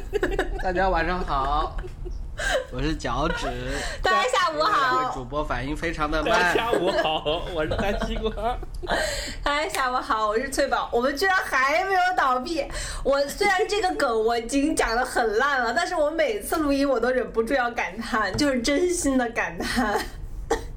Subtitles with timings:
[0.62, 1.76] 大家晚上好，
[2.72, 3.46] 我是脚趾。
[4.02, 6.54] 大家下午好，主播反应非常的大家慢。
[6.54, 8.56] 下午好，我是大西瓜。
[9.42, 10.88] 大家下午好，我是翠宝。
[10.92, 12.64] 我们居然还没有倒闭。
[13.02, 19.98] 我虽然这个梗我已经讲的很烂了，但是我每次录音我都忍不住要感叹，就是真心的感叹。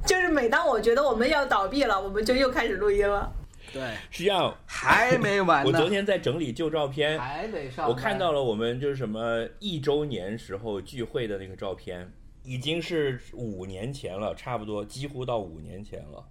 [0.05, 3.29] 就是每当我觉得我们要倒闭了，我们就又开始录音了。
[3.73, 5.67] 对，是这样，还没完呢。
[5.71, 7.88] 我昨天在整理旧照片，还没上。
[7.88, 12.11] 我看到了我们就是什么一周年时候聚会的那个照片，
[12.44, 16.25] 已经是五年前了，差不多几乎到五年前了。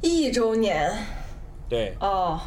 [0.00, 0.90] 一周年
[1.68, 2.40] 对，哦，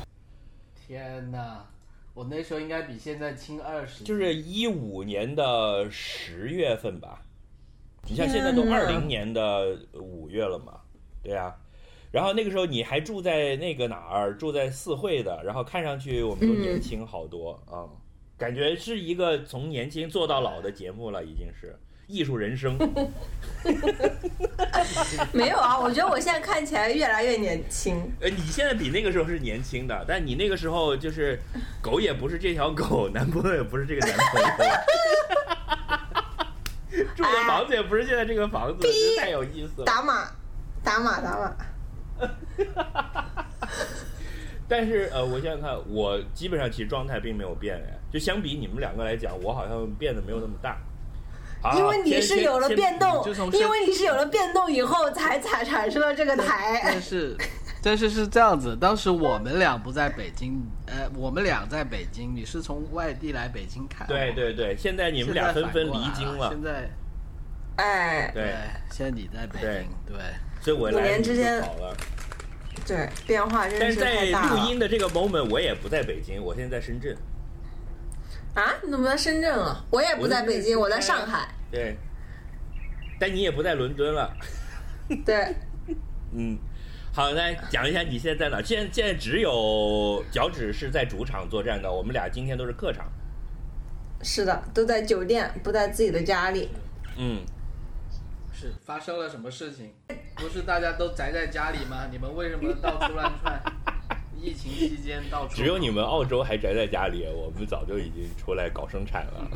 [0.76, 1.66] 天哪，
[2.14, 4.04] 我那时候应该比现在轻二十。
[4.04, 7.22] 就是一五年的十月份吧。
[8.10, 10.80] 你像现在都二零年的五月了嘛，
[11.22, 11.54] 对啊。
[12.18, 17.90] 然后那个时候你还住在那个哪儿，住在四惠的，然后看上去我们都年轻好多啊、嗯
[18.36, 21.76] 感觉是一个从年轻做到老的节目了，已经是
[22.08, 22.76] 艺术人生。
[25.32, 27.96] 没有啊，我觉得我现在看起来越来越年轻。
[28.22, 31.40] 呃，你现在比那个时候是年轻的，但你那个时候就是
[31.82, 34.42] 狗也不是这条狗，男朋友也不是这个男朋
[36.98, 39.86] 友， 住的房子也不是现在这个房子，这太有意思了。
[39.86, 40.32] 打码，
[40.84, 41.56] 打码，打码。
[44.70, 50.78] 但是呃，我想想看，我基本上其实状态并没有变哎，就相比你们两个来讲，我好像变得没有那么大。
[51.60, 57.02] 好因为你是有了变，动，因为你是有了变动以后才才产生了这个台但。
[57.02, 57.36] 是，
[57.82, 64.06] 但是是这样子，当时我们俩不在北京，呃，我们俩在北京，你是从外地来北京看。
[64.06, 66.88] 对对对，现在你们俩纷纷离京了现，在
[67.78, 68.54] 哎，对，
[68.92, 70.18] 现在你在北对京，对，
[70.62, 71.96] 所以我来五年之间好了。
[72.86, 77.16] 对，变化真但是是太在大了录音的这个 moment，我也不在北京，我现在在深圳。
[78.54, 78.74] 啊！
[78.84, 79.86] 你怎么在深圳了？
[79.92, 81.48] 我也不在北京，我在上海。
[81.70, 81.96] 对，
[83.20, 84.34] 但你也不在伦敦了。
[85.26, 85.54] 对，
[86.34, 86.58] 嗯，
[87.14, 88.62] 好，来讲一下你现在在哪？
[88.64, 93.06] 现在现在只有脚趾是在主场作战的，我们俩今天都是客场。
[94.24, 96.70] 是的，都在酒店，不在自己的家里。
[97.18, 97.42] 嗯，
[98.60, 99.92] 是发生了什么事情？
[100.36, 102.08] 不是大家都宅在家里吗？
[102.12, 103.62] 你们为什么到处乱窜？
[104.36, 109.48] 疫情期间到处只有你们澳洲还宅在家里，我们早就已经出来搞生产了。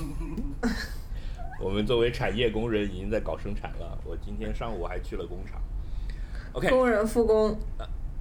[1.59, 3.97] 我们作为产业工人已经在搞生产了。
[4.05, 5.59] 我今天上午还去了工厂。
[6.53, 7.57] OK，工人复工，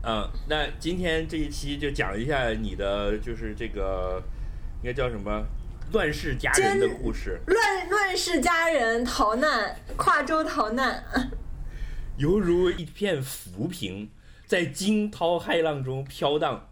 [0.03, 4.23] 嗯，那今天这一期就讲一下你的，就是这个
[4.83, 5.45] 应该叫什么
[5.93, 11.03] 乱世佳人的故事，乱乱世佳人逃难，跨州逃难。
[12.17, 14.09] 犹如一片浮萍，
[14.47, 16.69] 在惊涛骇浪中飘荡，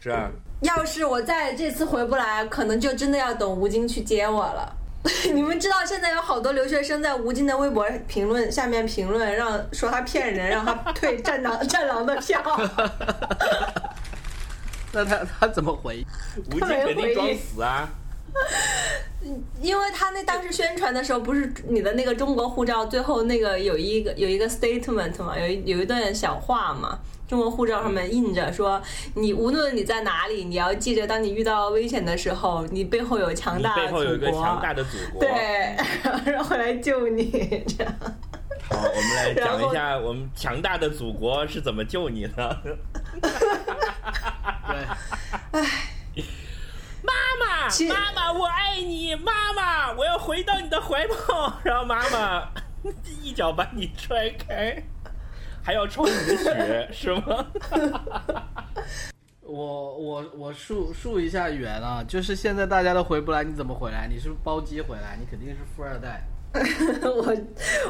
[0.00, 0.32] 是吧？
[0.62, 4.74] 要是我在这次回不来，可能就真的要等吴京去接我了。
[5.32, 12.42] 你们知道现在有好多留学生在吴京的微博评论下面评论，让说他骗人，让他退战狼战狼的票。
[14.90, 16.04] 那他他怎么回？
[16.50, 17.88] 吴京肯定装死啊！
[19.60, 26.98] 因为他那当时宣传的时候，不是你的那个中国护照最后那个有一个有一个 statement 嘛，有一有一段小话嘛。
[27.28, 28.80] 中国护照上面印着说，
[29.12, 35.20] 你无论你在哪里，你要记着，当你遇到危险的时候，你背后有强大的背后有一个祖国强大的祖国。
[35.20, 35.76] 对，
[36.32, 37.30] 然后来救你，
[37.68, 37.94] 这样。
[38.70, 42.58] 好，我们来讲一下我们强大的祖国是怎么救你的。
[44.72, 46.24] 对，
[47.08, 51.52] 妈妈，妈妈，我爱你，妈妈，我要回到你的怀抱。
[51.64, 52.48] 然后妈妈
[53.22, 54.82] 一脚把你踹开，
[55.62, 57.46] 还要抽你的血，是吗？
[59.42, 64.06] 我我我述述一下缘啊，就是现在大家都回不来，你怎么回来？
[64.06, 65.16] 你是不是包机回来？
[65.18, 66.22] 你肯定是富二代。
[67.02, 67.36] 我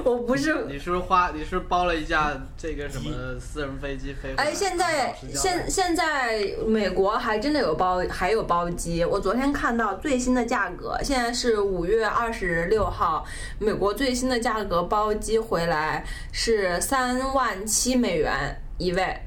[0.05, 1.31] 我不是，你是不是花？
[1.33, 4.35] 你是不是包了一架这个什么私人飞机飞？
[4.37, 9.05] 哎，现在现现在美国还真的有包，还有包机。
[9.05, 13.25] 我昨天看到最新的价格，现在是五月二十六号，
[13.61, 19.21] 美国最新的价格包机回来是三万七美元一位，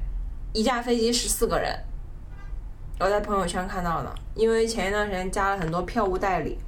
[0.52, 1.74] 一架飞机十四个人。
[3.00, 6.58] 我在朋友圈看到的，因为前一段时间加了很多票务代理，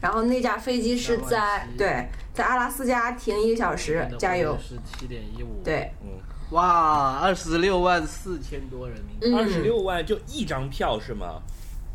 [0.00, 6.08] 然后那架飞机是在对在阿拉斯加停一个小时加油，是七点一五。，对，嗯，
[6.50, 9.26] 哇，二十六万四千多人民币。
[9.26, 11.42] 嗯二十六万就一张票是吗？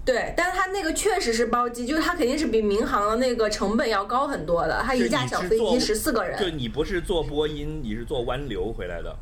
[0.03, 4.81] 对，但是它那个确实是包机，就是它肯定是比民航的那个成本要高很多的。
[4.83, 9.15] 它一架小飞机十四个人就，你不是坐波音，你是坐湾流回来的，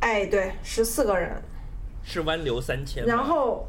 [0.00, 1.40] 哎，对，十四个人。
[2.02, 3.06] 是湾流三千。
[3.06, 3.68] 然后，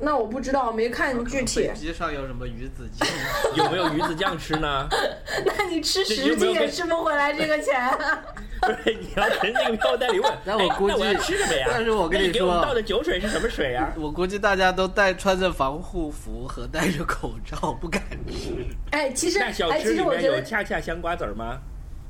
[0.00, 1.72] 那我不知道，没看具体飞。
[1.74, 3.06] 机上有什么鱼子酱？
[3.54, 4.88] 有没有鱼子酱吃呢？
[5.44, 7.74] 那你吃十斤也吃不回来这个钱。
[8.60, 11.66] 不是，你要存那个票代理问，哎那我估计那我要吃什么呀？
[11.70, 13.90] 但是我跟你说你给我们倒的酒水是什么水呀？
[13.96, 18.66] 我估计大家都戴穿着防护服和戴着口罩，不敢吃。
[18.90, 21.58] 哎，其实那小哎，吃里面有其实我觉得，恰恰香瓜子儿吗？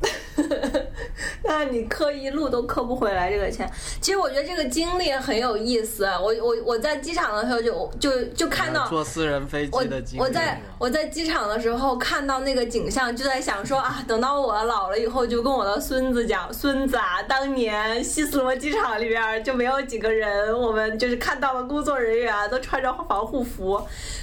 [1.45, 3.71] 那你磕一路都磕不回来这个钱。
[4.01, 6.05] 其实我觉得这个经历很有意思。
[6.05, 23.81] 我我我在机场的时候就就就看到坐私人飞机的经历我在我在机场的时候看到那个景象，就在想说啊，等到我老了以后，就跟我的孙子讲，孙子啊，当年希斯罗机场里边就没有几个人，我们就是看到了工作人员都穿着防护服，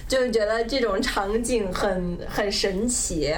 [0.08, 3.34] 就是觉得这种场景很很神奇，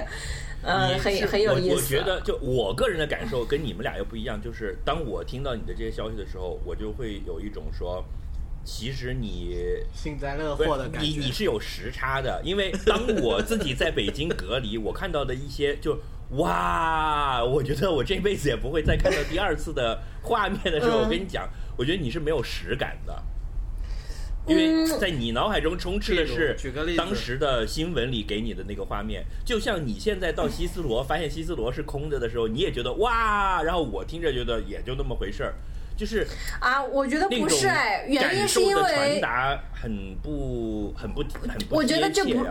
[0.62, 1.76] 呃，很你很有意思。
[1.76, 1.82] 我。
[1.82, 8.04] 觉得，就我个人的感受跟你们俩又不一样，就是当我听到你的这些消息的时候，我就会有一种说，
[8.64, 9.56] 其实你
[9.94, 11.08] 幸灾乐祸的感觉。
[11.08, 15.98] 你你是有时差的，因为当我自己在北京隔离，我看到的一些就
[16.32, 23.24] 哇，我觉得我这辈子也不会再看到第二次的画面的时候，嗯我跟你讲，我觉得你是没有实感的。
[24.50, 26.58] 因为在你脑海中充斥的是
[26.98, 35.54] 当时的新闻里给你的那个画面，就像你现在到西斯罗发现西斯罗是空的的时候，你也觉得哇，然后我听着觉得也就那么回事儿，
[35.96, 36.26] 就是
[36.60, 42.46] 啊，我觉得不是哎，原因是因受的传为达很不很不很不我觉得这不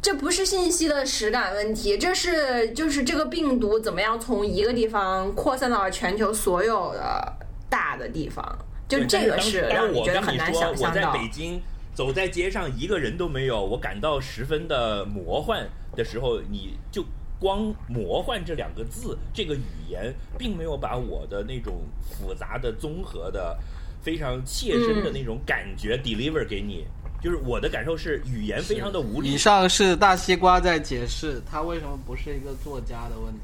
[0.00, 7.32] 这不是信息的实感问题，这是就是这个病毒怎么样从一个地方扩散到全球所有的
[7.70, 8.58] 大的地方，
[9.00, 11.12] 就对这个是但是当让觉得很我跟你说，难想象我在到。
[11.12, 11.60] 北京
[11.94, 17.04] 走在街上一个人都没有，我感到十分的魔幻的时候，你就
[17.38, 23.56] 光“魔幻”这两个字，这个语言并没有把我的那种复杂的、综合的、
[24.02, 26.86] 非常切身的嗯那种感觉 deliver 给你。
[27.22, 29.38] 就是我的感受是，语言非常的无以。
[29.38, 33.40] 上是大西瓜在解释他为什么不是一个作家的问题。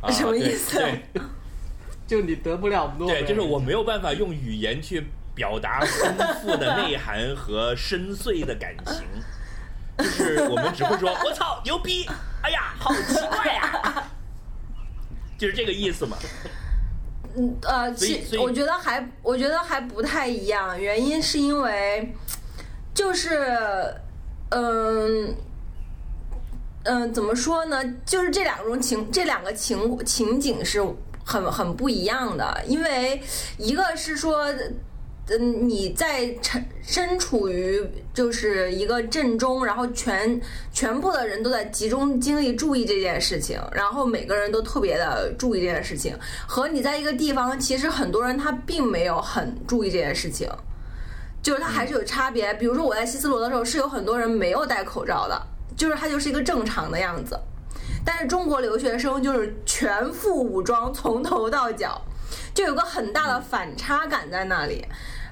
[0.00, 1.22] 啊什么意思对对
[2.08, 9.04] 就你得不了诺贝尔对，就是我没有办法用语言去表达丰富的内涵和深邃的感情，
[9.98, 12.08] 就是我们只会说“我操，牛逼！
[12.42, 14.08] 哎呀，好奇怪呀”，
[15.38, 16.16] 就是这个意思嘛。
[17.36, 22.12] 嗯呃，其我觉得还我觉得还不太一样，原因是因为
[22.94, 23.94] 就是
[24.48, 25.36] 嗯。
[26.84, 27.84] 嗯，怎么说呢？
[28.06, 30.80] 就是这两种情，这两个情情景是
[31.28, 32.58] 很很不一样的。
[32.66, 33.20] 因为
[33.58, 34.46] 一个是说，
[35.30, 40.40] 嗯，你在身身处于就是一个阵中，然后全
[40.72, 46.16] 全部的人都在集中精力注意这件事情，然后每个人都特别的注意这件事情，
[46.46, 50.48] 和你在一个地方，其实很多人他并没有很注意这件事情，
[51.42, 52.54] 就是它还是有差别。
[52.54, 55.38] 比如说我在希斯罗的时候，是有很多人没有戴口罩的，
[55.76, 57.38] 就是它就是一个正常的样子。
[58.08, 62.00] 但是中国留学生就是全副武装，从头到脚，
[62.54, 64.82] 就有个很大的反差感在那里。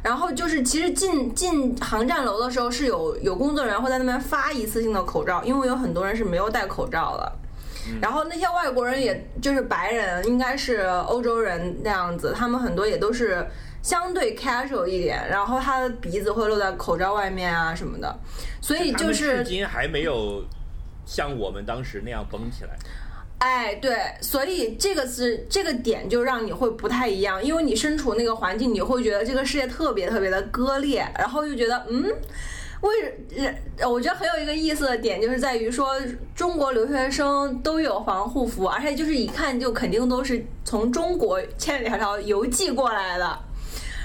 [0.03, 7.33] 然后就是，其实进进航站楼的时候是有有工作人员会在那边发一次性的口罩，因为有很多人是没有戴口罩的。
[7.99, 13.45] 然后那些外国人，也就是白人，应该是欧洲人那样子，他们很多也都是
[13.83, 18.15] 相对 casual 一点，然后他的鼻子会露在口罩外面啊什么的，
[18.61, 20.45] 所以就是至今还没有
[21.07, 22.77] 像我们当时那样绷起来。
[23.39, 32.13] 哎，对，所以这个是这个点就让你会不太一样，因为你身处那个环境，你会觉得这个世界特别特别的割裂，然后又觉得嗯。
[32.83, 32.91] 为
[33.79, 35.97] 呃我觉得很有一个意思的点，就是在于说，
[36.35, 43.39] 中国留学生都有防护服，而且就是一看就肯定都是从中国千里迢迢邮寄过来的，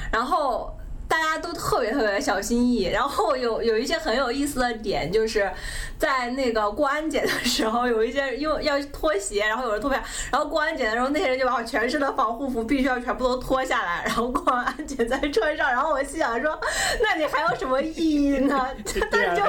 [0.09, 0.73] 然后
[1.11, 2.83] 大家都特别特别小心翼翼。
[2.85, 5.51] 然后有有一些很有意思的点，就是
[5.99, 10.01] 在那个过安检的时候，有一些人用要脱鞋，然后有人脱不下，
[10.31, 15.69] 然后过安检的时候，那些人就把我全身的防护服必须要全部都脱下来，然后过完安检再穿上。
[15.69, 16.57] 然后我心想说，
[17.03, 18.67] 那你还有什么意义呢？
[19.11, 19.43] 但 是就？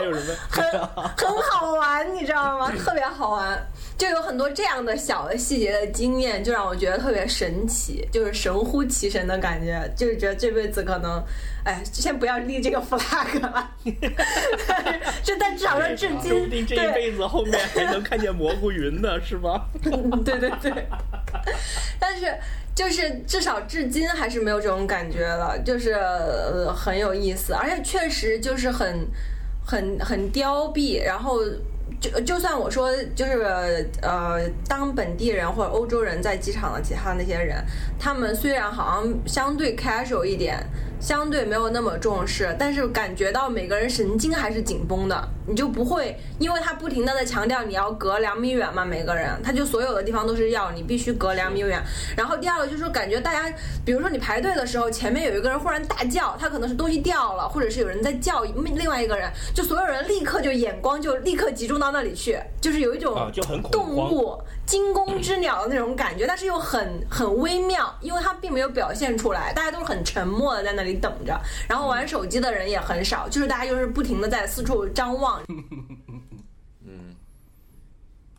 [0.51, 0.65] 很
[1.17, 2.73] 很好玩，你知道吗？
[2.85, 3.57] 特别好玩，
[3.97, 11.23] 就有很多这样的小的细节的经验，就让我觉得特别神奇，就是神乎其神的感觉，就是觉得这辈子可能，
[11.65, 13.71] 哎，先不要立这个 flag 了，
[15.23, 19.67] 就但至少说至说今不定这一辈子后面还能看见蘑菇云呢， 是吧？
[20.25, 20.87] 对对对，
[21.99, 22.27] 但是
[22.75, 29.07] 就是至少至今还是没有这种感觉了，就是呃很有意思，而且确实就是很
[29.65, 31.41] 很很凋敝，然后。
[32.01, 33.45] 就就算我说就是
[34.01, 37.65] 呃，当本地人或者欧洲人在机场的其他那些人，
[37.97, 40.59] 他们虽然好像相对 casual 一点，
[41.03, 51.83] 相对没有那么重视，但是感觉到每个人神经还是紧绷的，你就不会，因为他不停的在强调你要隔两米远嘛，每个人他就所有的地方都是要你必须隔两米远。
[52.17, 53.53] 然后第二个就是，感觉大家，
[53.85, 63.29] 比如说你排队的时候，前面有一个人忽然大叫，他可能是东西掉了，或者是有人在叫另外一个人，就所有人立刻就眼光就立刻集中到那里去，就是有一种
[63.73, 70.93] 动物惊弓之鸟的那种感觉，但是又很很微妙，因为他并没有表现出来，大家都是很沉默的在那里。
[71.03, 71.37] 等着，
[71.69, 75.43] 然后玩手机的人也很少，就是大家就是不停的在四处张望。
[76.85, 77.17] 嗯，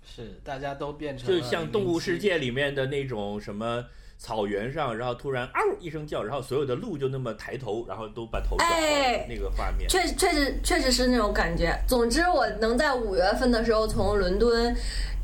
[0.01, 3.83] 是大家都变成就像动物世界里面的那种什么
[4.23, 11.77] 草原上，然后突然嗷一声叫，然后所有的鹿就那么抬头，然后都把头转过来，那个画面，确确实确实是那种感觉。
[11.85, 14.73] 总之，我能在五月份的时候从伦敦，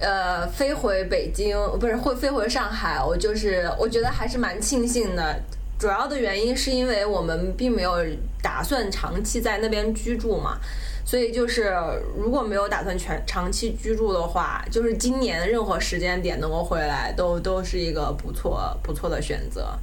[0.01, 5.41] 呃，飞回北京，不是会飞回上海，我就是我觉得还是蛮庆幸的。
[5.79, 8.05] 主要的原因是因为我们并没有
[8.43, 10.57] 打算长期在那边居住嘛，
[11.05, 11.73] 所以就是
[12.17, 19.77] 如果没有打算全长期居住的话，就是今年任何时间点能够回来都都是一个不错不错的选择，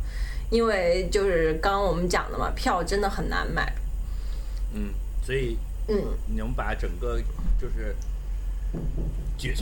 [0.50, 3.72] 因为就是刚刚我们讲的嘛，票真的很难买。
[4.74, 4.92] 嗯，
[5.24, 5.56] 所以
[5.88, 6.02] 嗯，
[6.36, 7.20] 能把整个
[7.60, 7.94] 就是。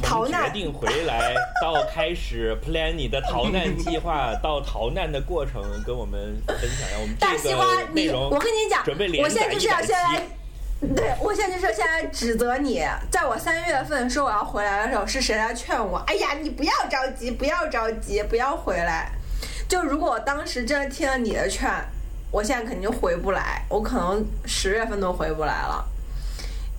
[0.05, 7.01] 从决定回来到开始 plan 你的逃难计划，到逃难的过程，跟我们分享一下。
[7.01, 10.23] 我们大西瓜，你我跟你讲，准备我现在就是要先来，
[10.95, 15.99] 对我现在就是现在指责你，在我三月份说我要回来的时候，是谁来劝我？
[16.07, 19.11] 哎呀，你不要着急，不要着急，不要回来。
[19.69, 21.71] 就如果我当时真的听了你的劝，
[22.31, 25.89] 我现在肯定回不来，我可能十月份都回不来了。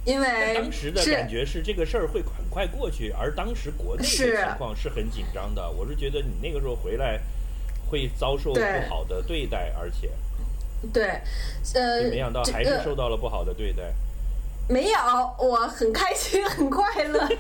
[0.05, 5.67] 因为当时的感觉是这个事儿会很快过去，而当时国内的情况是很紧张的。
[5.67, 7.19] 我是觉得你那个时候回来
[7.89, 10.11] 会遭受不好的对待，而且
[10.93, 11.21] 对，
[11.73, 13.83] 呃，没想到还是受到了不好的对待。
[14.67, 14.97] 没有，
[15.37, 17.27] 我很开心，很快乐。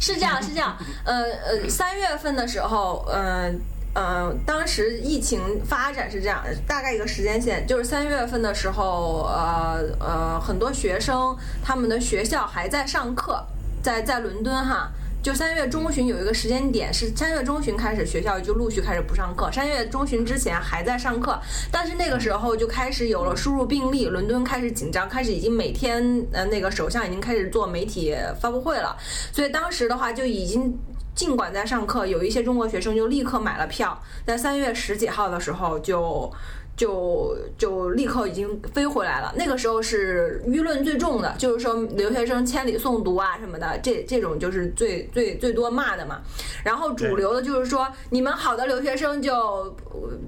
[0.00, 0.76] 是这样，是这样。
[1.04, 3.60] 呃呃，三月份的时候，嗯。
[3.94, 13.44] 嗯，当时疫情发展是这样，大概一个时间线，就是三月份的时候，呃呃，很多学生他们的学校还在上课，
[13.82, 14.92] 在在伦敦哈，
[15.22, 21.38] 就三月中旬有一个时间点是三月中旬开始学校就陆续开始不上课，三月中旬之前还在上课，
[21.70, 28.96] 但是那个时候就开始有了输入病例，伦敦开始紧张，开始已经每天呃那个首相已经开始做媒体发布会了，
[29.32, 30.78] 所以当时的话就已经。
[31.14, 36.32] 尽管在上课，有一些中国学生就立刻买了票，在三月十几号的时候就
[36.78, 39.34] 就就立刻已经飞回来了。
[39.36, 46.20] 那个时候是舆论最重的，就是说留学生千里送读啊什么的，这这种就是最最最多骂的嘛。
[46.64, 49.76] 然后主流的就是说，你们好的留学生就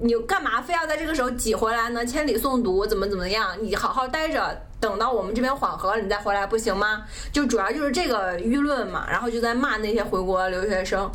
[0.03, 2.05] 你干嘛非要在这个时候挤回来呢？
[2.05, 3.57] 千里送读怎么怎么样？
[3.63, 4.61] 你好好待着。
[4.81, 7.05] 等到我们这边缓和了，你再回来不行吗？
[7.31, 11.11] 就主要就是这个舆论嘛，然后就在骂那些回国留学生。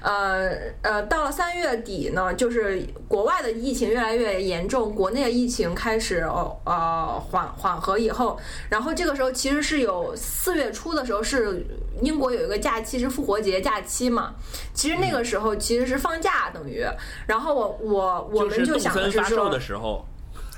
[0.00, 0.50] 呃
[0.80, 6.20] 呃，到了三月底呢，就是国外的疫情越来越严重，国内的疫情开始
[6.64, 8.38] 呃缓缓和以后，
[8.70, 11.62] 然后这个时候其实是有四月初的时候是
[12.00, 14.34] 英国有一个假期是复活节假期嘛，
[14.72, 16.82] 其实那个时候其实是放假等于，
[17.26, 19.50] 然后我我我们就想的是说。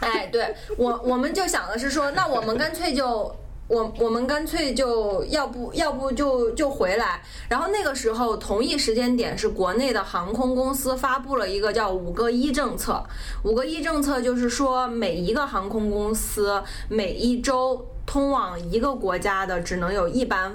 [0.10, 3.32] 哎，对我，我们就想的是说，那我们干脆就，
[3.68, 7.22] 我我们干脆就要不要不就就回来。
[7.48, 13.00] 然后那个时候同一时间点是国内的航空公司发布了一个叫“五个一”政策
[13.44, 20.52] ，“五个一”政策就是说每一个航空公司每一周通往一个国家的只能有一班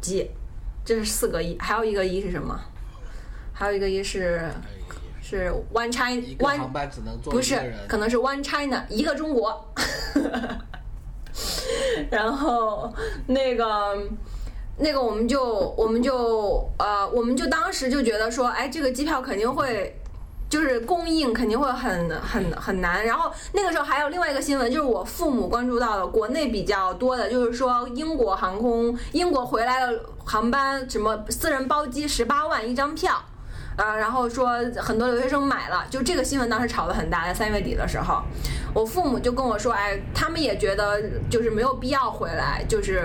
[0.00, 0.28] 机，
[0.84, 2.58] 这是四个一，还有一个一是什么？
[3.54, 4.50] 还有一个一是。
[5.38, 6.68] 是 One China，One
[7.24, 7.58] 不是，
[7.88, 9.72] 可能是 One China，一个中国。
[12.10, 12.92] 然后
[13.26, 13.96] 那个
[14.76, 19.98] 那个，我们就我们就呃，我们就当时就觉得说，哎，这个机票肯定会
[20.50, 23.06] 就是供应肯定会很很很难。
[23.06, 33.24] 然后那个时候还有另外一个新闻，就是我父母关注到的，国内比较多的，就是说英国航空英国回来的航班，什么私人包机十八万一张票。
[33.76, 38.22] 呃，然后说很多留学生买了，就这个新闻当时炒得很大，在三月底的时候，
[38.74, 41.00] 我父母就跟我说，哎，他们也觉得
[41.30, 43.02] 就是没有必要回来，就是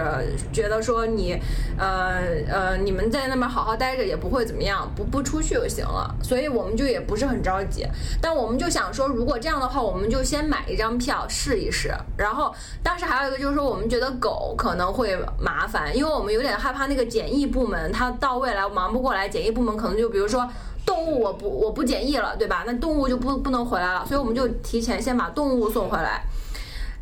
[0.52, 1.40] 觉得说你，
[1.78, 2.20] 呃
[2.50, 7.88] 呃，你们在那边好好待着也不会怎么样，不不出去就行了，所以我们就也不是很着急，
[8.22, 11.94] 但我们就想说，如果这样的话，我们就先买一张票试一试。
[12.18, 20.48] 然后当时还有一个就是说，我们觉得狗可能会麻烦，因为我们有点害怕那个检疫部门他到未来忙不过来，检疫部门可能就比如说。
[20.88, 22.64] 动物我不我不检疫了，对吧？
[22.66, 26.24] 那动物就不不能回来了，所以我们就提前先把动物送回来。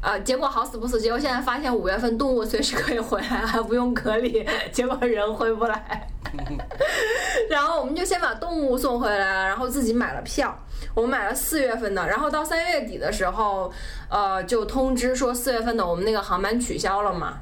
[0.01, 6.07] 呃，结果好死不死，结果现在发现五月份动物随时可以回来，还 不用隔离，结果人回不来。
[7.49, 10.55] 然后我们就先把动物送回来了，然后自己买了票。
[10.93, 13.71] 我们买了四月份的，然后到三月底的时候，
[14.09, 17.39] 呃，就通知说四月份的我们那个航班取消了嘛。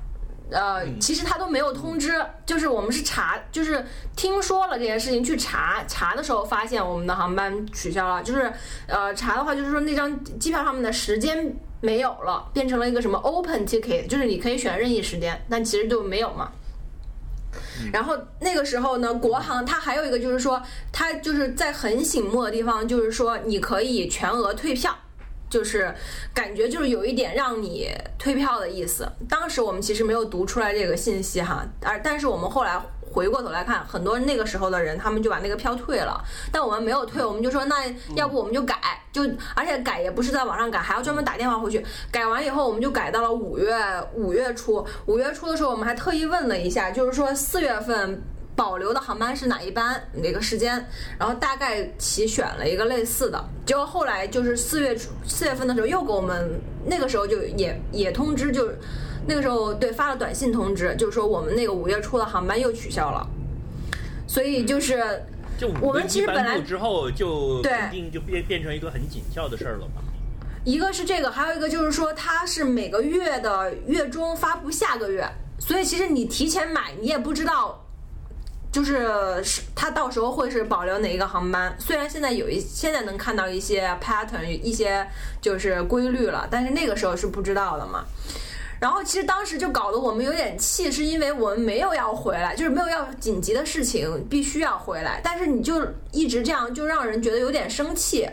[0.52, 2.14] 呃，其实他都没有通知，
[2.46, 3.84] 就是我们是查，就是
[4.16, 8.52] 听说了这件事情去查，查的时候发现我们的航班取消了，就是
[8.88, 16.52] 呃查的话就是说那张机票上面的时间没有了，变成了一个什么 open ticket，就是你可以选任意时间，但其实就没有嘛。
[17.92, 24.96] 然后那个时候呢，国航它还有一个就是说，它就是在很醒目的地方，就是说你可以全额退票。
[25.54, 25.94] 就是
[26.34, 29.08] 感觉就是有一点让你退票的意思。
[29.30, 32.82] 当时我们其实没有读出来这个信息哈，而但是我们后来
[33.12, 36.20] 回过头来看，很多那个时候的人他们就把那个票退了，
[36.52, 37.76] 但我们没有退，我们就说那
[38.16, 38.76] 要不我们就改，
[39.12, 39.22] 就
[39.54, 41.86] 而且改也不是在网上改，还要专门打电话回去。
[42.12, 43.76] 改完以后我们就改到了五月
[44.16, 48.20] 五月初，五月初的时候我们还特意问了一下，就是说四月份。
[48.56, 50.86] 保留的航班是哪一班哪个时间？
[51.18, 58.70] 然后大概其选了一个类似的，结果后来就是四月初四月份的时候又给我们，那个时候就也也通知，就
[59.28, 63.28] 那个时候对发了短信通知，就是说我们那个五月初的航班又取消了。
[64.28, 65.24] 所以就是
[65.58, 70.02] 就我们其实本来之后就肯定就变变成一个很紧俏的事儿了吧？
[70.64, 75.28] 一个是这个，还有一个就是说它是每个月的月中发布下个月，
[75.60, 77.83] 所以其实你提前买你也不知道。
[78.74, 81.76] 就是是，它到时候会是保留哪一个航班？
[81.80, 85.08] 虽然现在有一现在能看到一些 pattern，一些
[85.40, 88.04] 就是规律了，但是那个时候是不知道的嘛。
[88.80, 95.80] 然后其实当时就搞得我们有点气，是因为我们没有要回来，就是没有要紧急的事情必须要回来，但是你就
[96.12, 98.28] 一直这样，就让人觉得有点生气，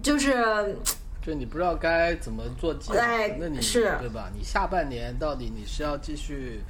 [0.00, 0.78] 就是，
[1.20, 2.96] 就你不知道该怎么做计划，
[3.36, 4.30] 那你是对吧？
[4.32, 6.60] 你下半年到底你是要继续？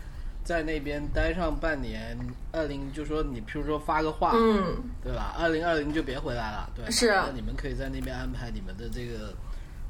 [0.42, 2.18] 在那边待上半年，
[2.50, 5.34] 二零就说你，譬如说发个话，嗯，对吧？
[5.38, 7.08] 二零二零就别回来了，对，是。
[7.08, 9.32] 那你们可以在那边安排你们的这个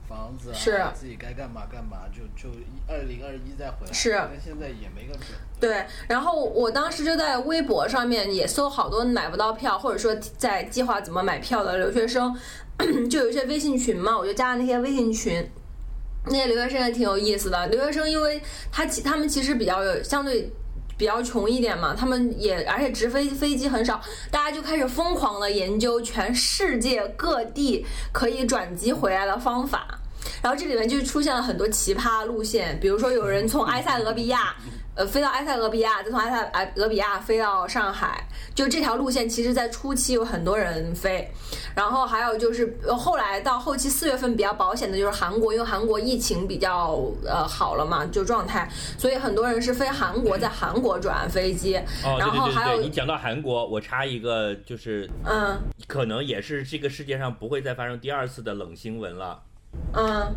[0.08, 2.54] 房子啊，是自己该干嘛干嘛，就就
[2.86, 3.92] 二零二一再回来。
[3.92, 4.10] 是。
[4.10, 5.26] 但现在也没个准。
[5.58, 12.36] 对，然后我当时就在微博上面也搜好多买不到票，或者说在计划怎么买票的留学生，
[13.08, 15.50] 就有一些微信群嘛，我就加了那些微信群。
[16.26, 17.66] 那些留学生也挺有意思的。
[17.68, 20.50] 留学生，因为他其他们其实比较有相对
[20.96, 29.99] 比较穷一点嘛，他们也而且直飞飞机很少，大家就开始疯狂的研究全世界各地可以转机回来的方法。
[30.42, 34.54] 然后这里面就出现了很多奇葩路线，比如说有人从埃塞俄比亚。
[34.96, 41.30] 呃，飞到埃塞俄比亚，再从埃塞埃俄比亚飞到上海，就这条路线，其实在初期有很多人飞，
[41.76, 51.76] 然后还有就是后来到后期四月份比较保险的就是韩国，因为韩国疫情比较呃好了嘛，就状态，所以很多人是飞韩国，在韩国转飞机。
[52.04, 55.56] 哦，然后还有你讲到韩国，我插一个，就是嗯，
[55.86, 59.40] 可能也是这个世界上不会再发生第二次的冷新闻了。
[59.94, 60.36] 嗯，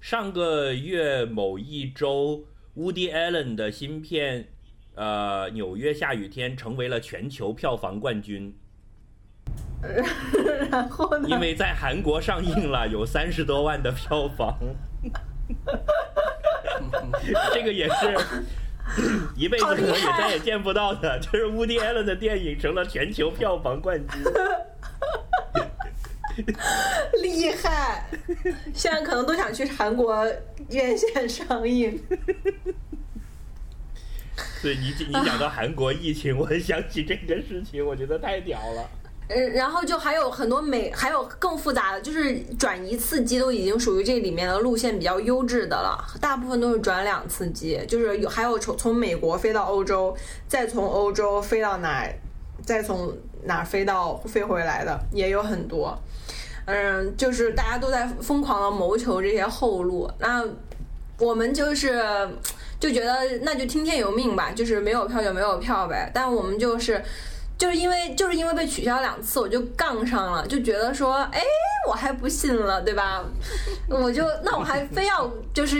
[0.00, 2.44] 上个月某一周。
[2.76, 4.46] Woody Allen 的新片，
[4.94, 8.56] 呃，《纽约下雨天》成为了全球票房冠军。
[10.70, 11.28] 然后呢？
[11.28, 14.56] 因为在韩国上映了，有三十多万的票房。
[17.52, 18.16] 这个也是
[19.36, 24.22] 一辈子可能也再也见不到的，就是 Woody Allen 的电影成了全球票房冠军。
[27.22, 28.08] 厉害！
[28.74, 30.26] 现在可能都想去韩国
[30.70, 32.00] 院线上映。
[34.62, 38.88] 对你，你讲到韩国疫情，我想起这个事情，我觉得太屌了。
[39.28, 50.16] 嗯，然后就还有很多美，还有更复杂的，就是转一次机都已经属于这里面的路线比较优质的了，大部分都是转两次机，就是有还有从从美国飞到欧洲，
[50.48, 52.12] 再从欧洲飞到哪，
[52.64, 55.96] 再从哪飞到飞回来的也有很多。
[56.66, 60.44] 嗯，就是大家都在疯狂的谋求这些后路，那
[61.18, 62.00] 我们就是
[62.78, 66.08] 就觉得那就听天由命吧，就是没有票就没有票呗。
[66.14, 67.02] 但我们就是
[67.58, 71.42] 就是因为就是因为被取消两次，我就杠上了，就觉得说，哎，
[71.88, 73.24] 我还不信了，对吧？
[73.88, 75.78] 我就那我还非要就是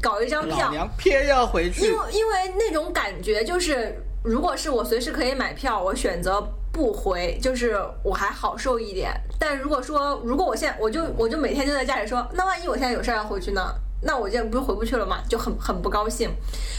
[0.00, 3.92] 搞一张票，娘偏要回去，因为因为那种感觉就是，
[4.22, 6.46] 如果是我随时可以买票，我选择。
[6.78, 13.74] 不回就是我还好受一点，但如果说如果我现在我就我就每天就在家里说，那万一我现在有事要回去呢？
[14.00, 15.20] 那我这不是回不去了吗？
[15.28, 16.30] 就很很不高兴。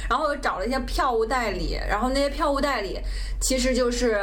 [0.09, 2.97] 然后我找了一些票务代理，然后那些票务代理
[3.41, 4.17] 其实就是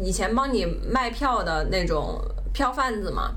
[0.00, 2.16] 以前帮你卖票的那种
[2.52, 3.32] 票贩子嘛。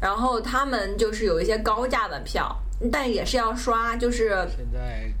[0.00, 2.56] 然后他们就是有一些高价的票，
[2.92, 5.12] 但也是要刷，就是现在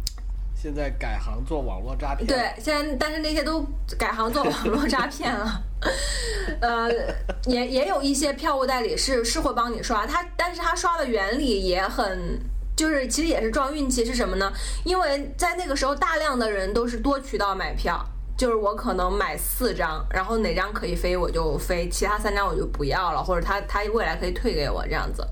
[0.64, 3.62] 现在改行做网络诈骗，对，现在但是那些都
[3.98, 5.62] 改行做网络诈骗了。
[6.58, 6.90] 呃，
[7.44, 12.40] 也也有一些票务代理是是会帮你刷，他但是他刷的原理也很。
[12.74, 14.50] 就是其实也是撞运气，是什么呢？
[14.84, 18.02] 因为在那个时候，大量的人都是多渠道买票。
[18.36, 25.24] 就是我可能买四张，然后哪张可以飞我就飞，其他三张我就不要了，或者他他未来可以退给我这样子。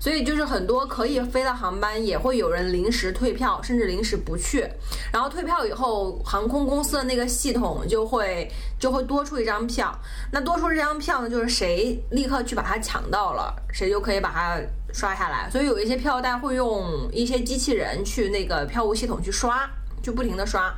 [0.00, 4.66] 所以就是很多可以飞的航班也会有人临时退票，甚至临时不去。
[5.12, 9.96] 然后退票以后，航空公司的那个系统就会就会多出一张票。
[10.32, 14.58] 那多出这张票呢，就是谁立刻去把它抢到了，谁就可以把它
[14.92, 15.48] 刷下来。
[15.50, 19.68] 所以有一些票代会用一些机器人去那个票务系统去刷，
[20.02, 20.74] 就不停的刷。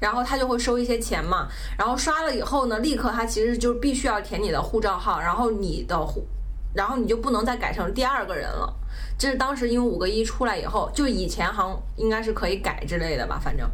[0.00, 6.26] 然后他就会收一些钱嘛，然后刷了以后呢，立刻他其实就必须要填你的护照号，然后你的护，
[6.74, 8.74] 然后你就不能再改成第二个人了。
[9.16, 13.68] 这是当时因为五个一出来以后，就以前好像应该是可以改之类的吧，反正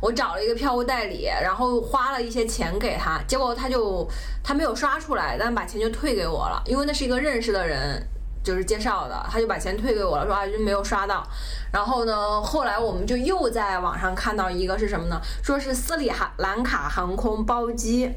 [0.00, 4.06] 我找了一个票务代理，然后花了一些钱给他，结果他就
[4.42, 8.06] 他没有刷出来，但把钱就退给我了，因为那是一个认识的人。
[8.42, 11.26] 就是介绍的，他就把钱退给我了，说啊就没有刷到。
[11.72, 15.20] 然后呢，后来我们就又在网上看到一个是什么呢？
[15.42, 18.10] 说是斯里兰卡航空包机，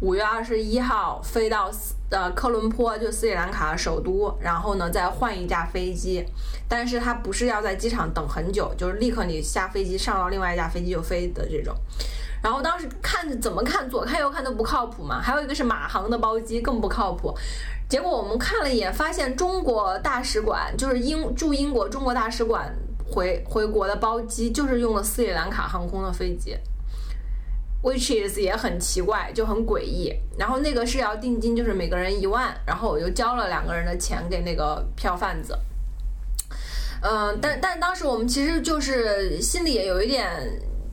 [0.00, 1.70] 五月二十一号飞到
[2.10, 6.24] 呃科伦坡，就斯里兰卡首都，然后呢再换一架飞机，
[6.68, 11.74] 但是他不是要在机场等很久，就是立刻你下飞机上到另外一架飞机就飞的这种。
[12.42, 17.36] 然后当时看怎么看左看右看都不靠谱嘛，还有一个是马航的包机更不靠谱。
[17.88, 22.74] 结果我们看了一眼，发现中国大使馆就是英驻英国中国大使馆
[23.08, 26.56] 回回国的包机，就是用了斯里兰卡航空的飞机
[27.82, 30.12] ，which is 也很奇怪，就很诡异。
[30.36, 35.56] 然后那个是要定金，就是每个人一万，然后我就交了两个人的钱给那个票贩子。
[37.02, 40.28] 嗯，但但当时我们其实就是心里也有一点。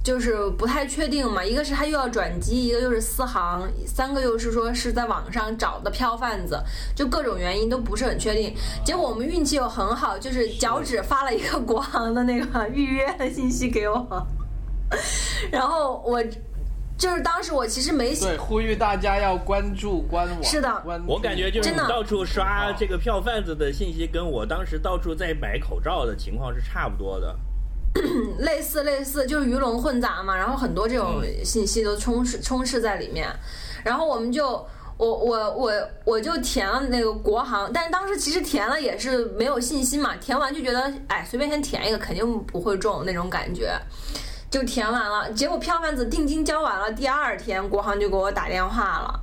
[0.03, 6.61] 就是不太确定嘛，一个是他又要转机，一个又是私航，三个又是说是在网上找的票贩子，
[6.93, 8.53] 就各种原因都不是很确定。
[8.83, 14.27] 结果我们运气又很好，就是脚趾发了一个国航的那个预约的信息给我，
[15.49, 16.21] 然后我
[16.97, 27.33] 就是当时我其实没对呼吁大家要关注官网，是的，我感觉就是你到处刷这个票贩子的信息，跟我当时到处在买口罩的情况是差不多的。
[28.39, 33.27] 类似类似，就是鱼龙混杂嘛，然后很多这种信息都充斥充斥在里面，
[33.83, 34.47] 然后我们就
[34.97, 35.71] 我我我
[36.03, 43.79] 我就填了那个国航，但是当时其实填了也是没有信心嘛，填完就觉得哎随便先填一个肯定不会中那种感觉，
[44.49, 49.19] 就填完了，结果票贩子定金交完了，第二天国航就给我打电话了，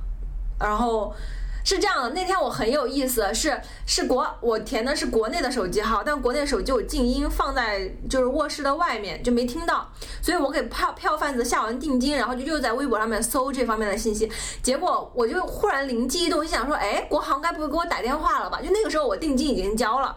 [0.59, 1.13] 然后。
[1.63, 9.87] 是这样的，那天我很有意思，是是国我填的是国内的手机号，但国内手机我静音放在就是卧室的外面就没听到，
[10.21, 14.31] 所以我给票票贩子下完定金，然后就又在微博上面搜这方面的信息，
[14.63, 18.59] 结果我就忽然灵机一动，就想说，哎，国航该不会给我打电话了吧？
[18.61, 20.15] 就那个时候我定金已经交了，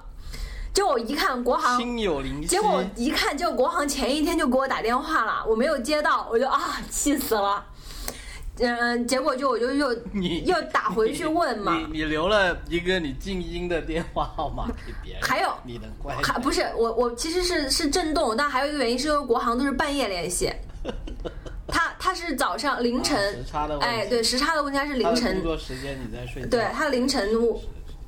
[0.73, 7.65] 就我一看国航，心有灵犀，结果一看就国航前一天就给我打电话了，我没有接到，我就啊气死了。
[8.61, 16.17] 嗯，结果就我就又你 又打回去问嘛，你你留了一个你静音的电话号码 给别人，还有你能关？
[16.23, 20.53] 还不是我我其实是是震动，但还有一个原因是因为国航都是半夜联系，
[21.67, 25.35] 他他是早上凌晨，时差的哎对时差的问题，他是凌晨。
[25.35, 27.29] 工作时间你在睡觉，对他凌晨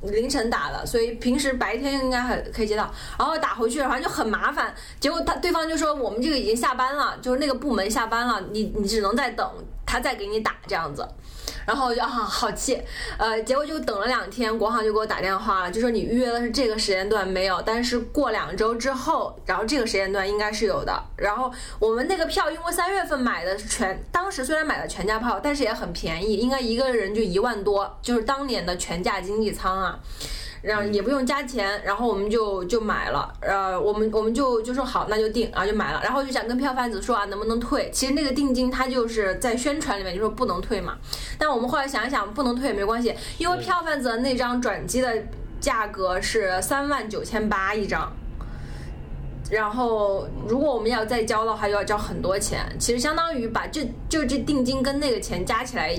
[0.02, 9.50] 凌晨打的，所以平时白天应该很可以接到，然后打回去反正就很麻烦，结果他对方就说我们这个已经下班了，就是那个部门下班了，你你只能再等。
[9.86, 11.06] 他再给你打这样子，
[11.64, 12.82] 然后我就啊好气，
[13.16, 21.02] 呃，结果就等了两天，国航就给我打电话了，就说你预约的是这个时间段没有，但是过两周之后，然后这个时间段应该是有的。
[21.16, 29.98] 然后我们那个票因为三月份买的全，当时虽然买的全价票，但是也很便宜，应该一个人就一万多，就是当年的全价经济舱啊。
[30.66, 37.88] 然后也不用加钱，然后我们就就买了，呃，我们我们就就说好，那就定，然后就买了，然后就想跟票贩子说啊，能不能退？
[37.92, 40.96] 其实那个定金他就是在宣传里面就说不能退嘛，
[41.38, 45.12] 但我们后来想一想，不能退也没关系，因为票贩子那张转机的
[45.60, 48.12] 价格是三万九千八一张，
[49.50, 55.96] 然后如果我们要再交的话，又要交很多钱，其实相当于把这就这定金跟那个钱加起来。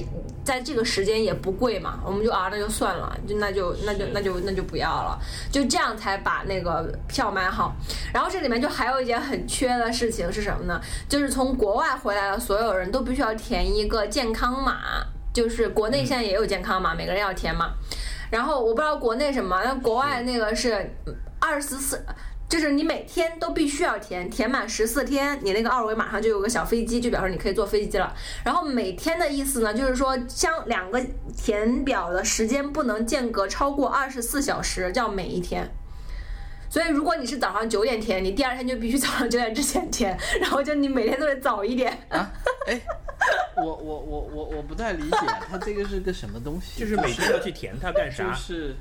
[0.48, 5.20] 在这个时间也不贵嘛，我们就啊那就算了，就那就那就那就那就不要了，
[5.52, 7.76] 就这样才把那个票买好。
[8.14, 10.80] 然后这里面就还有一件很缺的事情是什么呢？
[11.10, 14.78] 就是从国外回来的所有人都必须要填一个健康码，
[15.34, 17.74] 就是国内现在也有健康码，每个人要填嘛。
[18.32, 20.96] 然后我不知道国内什么，那国外那个是
[21.42, 22.02] 二十四。
[22.50, 28.16] 就是你每天都必须要填，填满十四天，你那个二维码上就有个小飞机，就表示你可以坐飞机了。
[28.46, 31.06] 然后每天的意思呢，就是说将两个
[31.36, 35.70] 填表的时间不能间隔超过二十四小时，叫每一天。
[36.70, 41.92] 所以如果你是早上九点填，你第二天就必须早上九点之前填，然后就你每天都得早一点。
[42.08, 42.32] 啊，
[42.66, 42.80] 哎，
[43.58, 45.18] 我我我我我不太理解，
[45.50, 46.80] 它这个是个什么东西？
[46.80, 48.32] 就是每天要去填它干啥？
[48.32, 48.76] 就是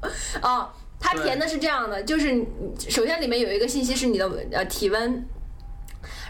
[0.40, 0.70] 哦。
[1.02, 2.42] 他填的是这样的，就是
[2.88, 5.26] 首先里面有一个信息是你的呃体温，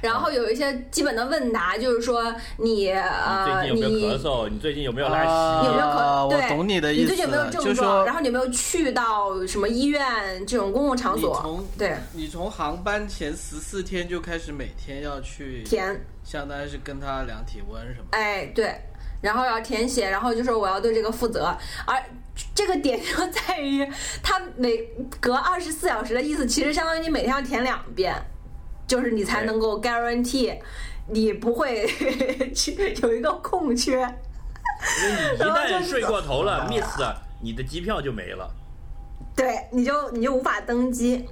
[0.01, 4.49] 然后有一些基本的问答，就是说你呃你最近有没有咳嗽？
[4.49, 5.67] 你最近有没有拉稀？
[5.67, 6.31] 有没有咳？
[6.31, 7.03] 对，我懂你的意思。
[7.03, 8.05] 你最近有没有症状？
[8.05, 10.03] 然后你有没有去到什么医院
[10.47, 11.63] 这种公共场所？
[11.79, 18.07] 对，你从航班前十四天就开始每天要去填，相当于是跟他量体温什么？
[18.11, 18.75] 哎，对，
[19.23, 21.57] 然后要填写，然后就说我要对这个负责，
[21.87, 21.97] 而。
[22.55, 23.87] 这个点就在于，
[24.23, 24.75] 它每
[25.21, 28.15] 隔二十四小时的意思，其实相当于你每天要填两遍，
[28.87, 30.59] 就是你才能够 guarantee
[31.09, 31.87] 你不会
[32.57, 34.01] 去有一个空缺。
[35.39, 37.03] 一旦睡过头了，miss，
[37.43, 38.51] 你的机票就没了。
[39.37, 41.29] 对，你就你就无法登机。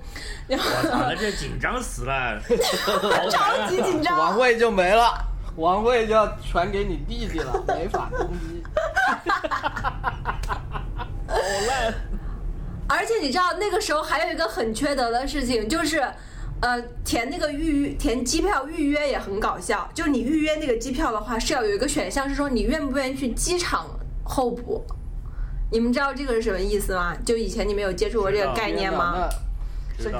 [0.48, 2.38] 我操，那这紧张死了，
[3.31, 5.14] 超级紧张，晚位就没了，
[5.61, 8.62] 王位就要传给你弟弟了， 没法攻击。
[11.27, 11.37] 好
[11.68, 11.94] 烂！
[12.88, 16.03] 而且你知道那个时候还有一个很缺德的事情，就是，
[16.61, 19.88] 呃，填那个预填机票预约也很搞笑。
[19.94, 23.87] 就是你预约那个机票的话，是要有一个选项是说你愿不愿意去机场
[24.25, 24.83] 候补。
[25.70, 27.14] 你们知道这个是什么意思吗？
[27.25, 29.29] 就以前你们有接触过这个概念吗？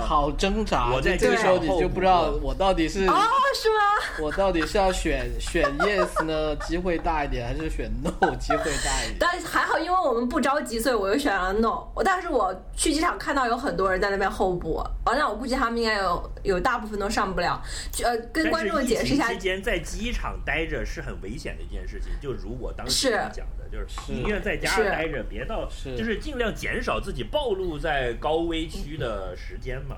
[0.01, 3.15] 好挣扎，我在这个时候你就不知道我到底是哦
[3.55, 3.77] 是吗？
[4.23, 9.17] 我到底是要选选 yes 呢， 机会大一点，还是选 no 机会大一点？
[9.19, 11.85] 但还好，因为我们不着急，所以我又选了 no。
[12.05, 17.61] 但是我去机场看到有很多人在那边候补，完了我估计他们应该有有大部分都上不了。
[18.03, 22.13] 呃，跟观众解释一下，期间在机场待着是很危险的一件事情。
[22.21, 29.81] 就如果当时讲的，就是宁愿在家待着，别到就是尽量减少自己暴露在高危区的时间。
[29.85, 29.97] 嘛，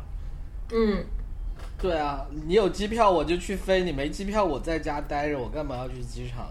[0.72, 1.04] 嗯，
[1.80, 6.50] 对啊，你有机票我就去飞，你没机票我在家待着，我干嘛要去机场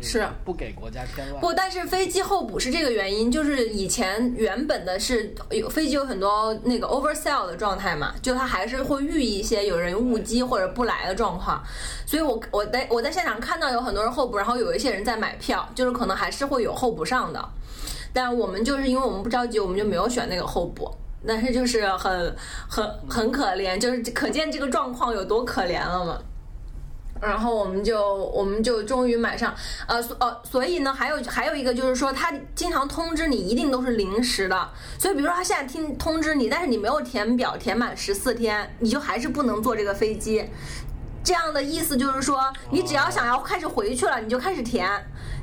[0.00, 1.40] 是不给国家添乱。
[1.40, 11.62] 不，但是飞机候补是这个原因，就是以前原本的是有飞机有很多那个 oversell 的状态嘛，就它还是会遇一些有人误机或者不来的状况，
[12.06, 17.48] 所以我我在我在现场看到有很多人候补，然后有一些人在买票，就是可能还是会有候补上的，
[18.12, 20.90] 但我们就是因为我们不着急，我们就没有选那个候补。
[21.26, 22.36] 但是就是很
[22.68, 26.16] 很很可怜，就是可见这个状况有多可怜了嘛。
[27.20, 29.54] 然后我们就我们就终于买上，
[29.86, 34.70] 呃，所呃，所以呢，还有还有一个就是说，他经常通知你一定都是临时的。
[34.98, 40.44] 所以比如说他现在听通知你，但是你没有填表填满十四天，你就还是不能坐这个飞机。
[41.24, 44.88] 这样的意思就是说，你只要想要开始回去了，你就开始填，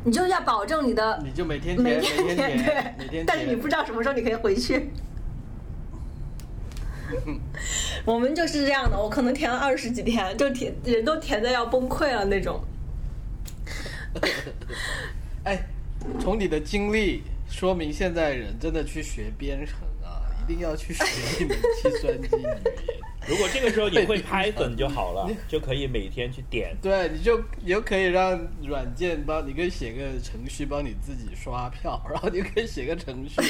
[0.04, 4.92] 你就要保证你的，你就每天每天填，对，每天但是你不知道什么时候你可以回去。
[8.06, 12.63] 我们就是这样的，我可能填了二十几天，就填人都填的要崩溃了那种。
[15.44, 15.68] 哎，
[16.20, 19.80] 从你的经历说明，现在人真的去学编程，
[20.46, 21.04] 一定要去学
[21.40, 22.62] 一门计算机语言。
[23.28, 26.78] 如果这个时候你会 Python 就好了， 就可以每天去点。
[26.80, 33.42] 对，你就你就可以让软件帮你，可以写个程序帮你自己刷票，然后你可以写个程序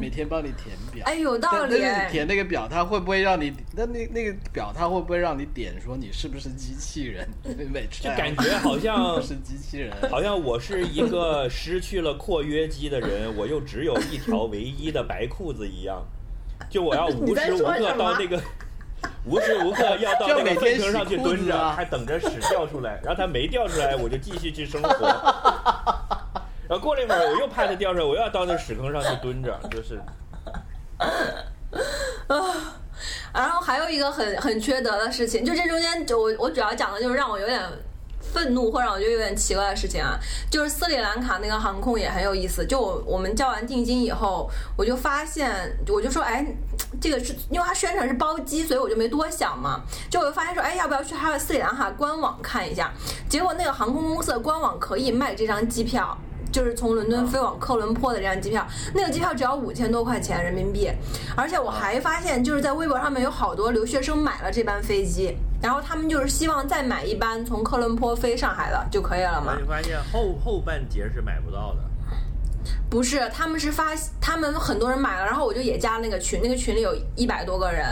[0.00, 1.04] 每天帮你填表。
[1.06, 1.78] 哎，有道理。
[1.80, 3.52] 但是你填那个表，它会不会让你？
[3.72, 7.28] 那那那个表，它会不会让你点说你是不是机器人？
[7.72, 16.04] 每次就感觉好像 是机器人，好像我是一个失去了括约肌的人，我又只有一条唯一的白裤子一样，
[16.68, 18.40] 就我要无时无刻 到那个。
[19.24, 22.98] 无时无刻 要到那个粪坑上去蹲着，还等着屎掉出来。
[23.02, 25.06] 然后它没掉出来，我就继续去生活。
[26.68, 30.00] 然后过了一会儿，我又怕它掉出来，我又要到那屎坑上去蹲着，就是。
[32.28, 32.36] 啊，
[33.32, 37.62] 然后还有一个很很缺德的事情，就这中间，就我我主要讲的就是让我有点。
[38.32, 40.18] 愤怒或让我觉得有点奇怪的事情啊，
[40.50, 42.64] 就是斯里兰卡那个航空也很有意思。
[42.64, 45.50] 就我们交完定金以后，我就发现，
[45.88, 46.46] 我就说，哎，
[47.00, 49.80] 这个是因为它宣传是包机，所以我就没多想嘛。
[50.10, 52.92] 就我就发现说，哎，要不要去它的斯里兰卡官网看一下？
[53.28, 56.16] 结果那个航空公司的官网可以卖这张机票，
[56.52, 60.90] 就是从伦敦飞往科伦坡的这张机票，那个机票只要五千多块钱人民币，
[61.36, 69.60] 而且我还发现就是在微博上面有好多留学生买了这班飞机，然后他们就是希望再买一班从科伦坡飞上海的就可以了嘛我。
[69.60, 71.80] 就发现后后半截是买不到的。
[72.88, 77.86] 不是，他们是发，他们很多人买了，然后我就也加那个群，那个群里有一百多个人。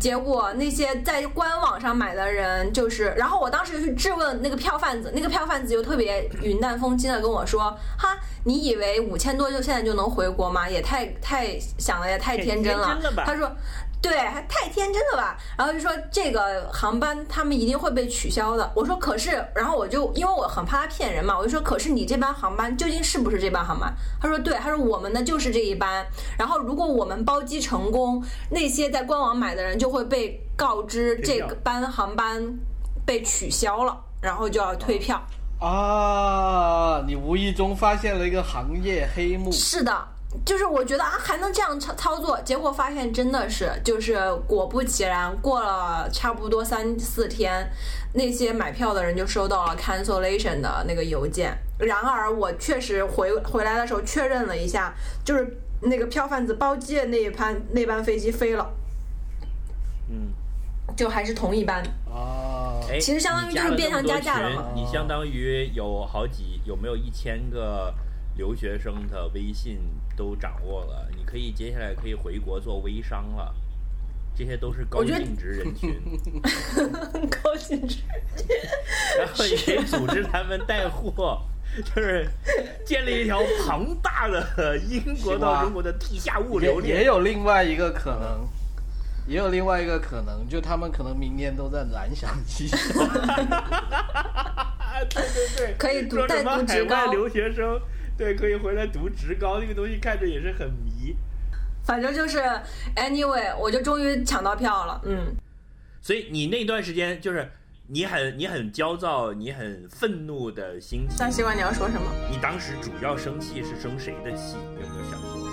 [0.00, 10.68] 结果那些在官网上买的人，就是，然后我当时就去质问那个票贩子，那个票贩子就特别云淡风轻的跟我说：“哈，你以为五千多就现在就能回国吗？
[10.68, 12.86] 也太太想的也太天真了。
[12.86, 13.50] 天真了吧他说。
[14.00, 15.36] 对，还太天真了吧？
[15.56, 18.70] 然后就说这个航班他们一定会被取消的。
[18.74, 23.92] 我说可是，然后我就因为我很怕他骗人嘛，我就说可是你这班航班究竟是不是这班航班？
[24.20, 26.06] 他说对，他说我们的就是这一班。
[26.38, 32.58] 然后如果我们包机成功，那些在官网买的人就会被告知这个班航班
[33.04, 35.20] 被取消了，然后就要退票。
[35.60, 39.50] 啊，你无意中发现了一个行业黑幕。
[39.50, 40.08] 是的，
[40.44, 47.70] 就是我觉得啊还能这样操操作，结果发现真的是，就是果不其然，过了差不多三四天，
[48.14, 51.56] 那些买票的人就收到了 cancellation 的那个邮件。
[51.78, 54.92] 然而我确实回回来的时候确认了一下，
[55.24, 58.68] 就是那个票贩子包机的那一班那班飞机飞了，
[60.10, 60.28] 嗯，
[60.96, 61.82] 就还是同一班。
[62.10, 67.94] 啊，哎，其实相当于就是变相加价了嘛你相当于有好几有没有一千个
[68.36, 69.78] 留学生的微信
[70.18, 73.54] 都掌握了，你可以接下来可以回国做微商了。
[74.36, 76.00] 这些都是高净值人群，
[77.42, 77.98] 高净值。
[79.16, 81.40] 然后也可以组织他们带货，
[81.84, 82.28] 就是
[82.84, 86.98] 建立一条庞大的英国到中国的地下物流链。
[86.98, 88.48] 也有另外一个可能，
[89.26, 92.78] 也有另外一个可能，就他们可能明年都在蓝翔机场。
[94.78, 97.80] 啊，对对对，可以读说什么带读职高海外留学生，
[98.18, 101.16] 对，可以回来读职高，那个东西看着也是很迷。
[101.84, 102.38] 反正就是
[102.96, 105.36] ，anyway，我就终于抢到票了，嗯。
[106.02, 107.48] 所以你那段时间就是
[107.86, 111.16] 你很你很焦躁，你很愤怒的心情。
[111.18, 112.10] 那西瓜你要说什么？
[112.30, 114.56] 你当时主要生气是生谁的气？
[114.80, 115.48] 有没有想过？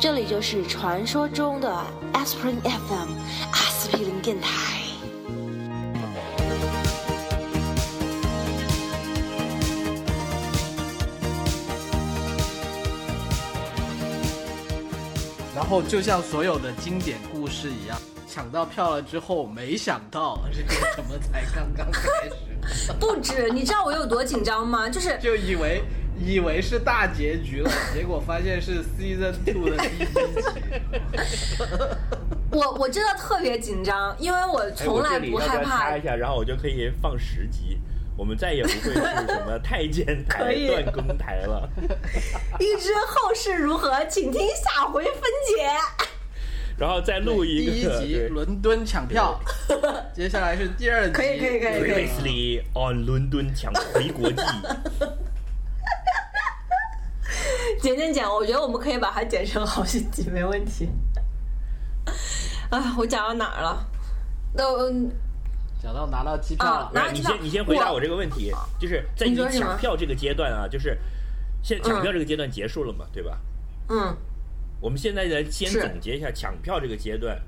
[0.00, 1.68] 这里就是传说中的
[2.14, 3.10] Aspirin FM
[3.52, 4.79] 阿司匹林电台。
[15.70, 22.02] 后就像所有的经典故事一样，抢到票了之后，没想到这个怎么才刚刚开
[22.66, 24.88] 始， 不止，你知道我有多紧张吗？
[24.90, 25.80] 就是就以为
[26.18, 30.42] 以为是大结局了，结果发现是 season two 的第一集。
[32.50, 36.02] 我我真的特别紧张，因为我哎从来我这里要不不害怕要插一。
[36.02, 37.78] 下，然后我就可以放十集。
[38.20, 41.66] 我们再也不会是什么太监台断公台了。
[42.60, 45.14] 预知后事如何，请听下回分
[45.48, 45.66] 解。
[46.76, 49.40] 然后再录一个第一集伦敦抢票，
[50.12, 54.42] 接下来是第二集，可以可以可以可以 Previously on 伦敦抢 回国记。
[57.80, 60.90] 剪剪剪，我觉得我们可以把它剪成好几集，没问题。
[62.68, 63.82] 啊，我讲到哪儿了？
[64.52, 64.92] 那我
[65.82, 70.98] 讲到拿到机票了，啊拿不是你先你先回答我这个问题，就是在你抢票这个阶段啊，就是
[71.62, 73.38] 现在抢票这个阶段结束了嘛，对吧？
[73.88, 74.16] 嗯。
[74.82, 77.38] 我们现在来先总结一下抢票这个阶段，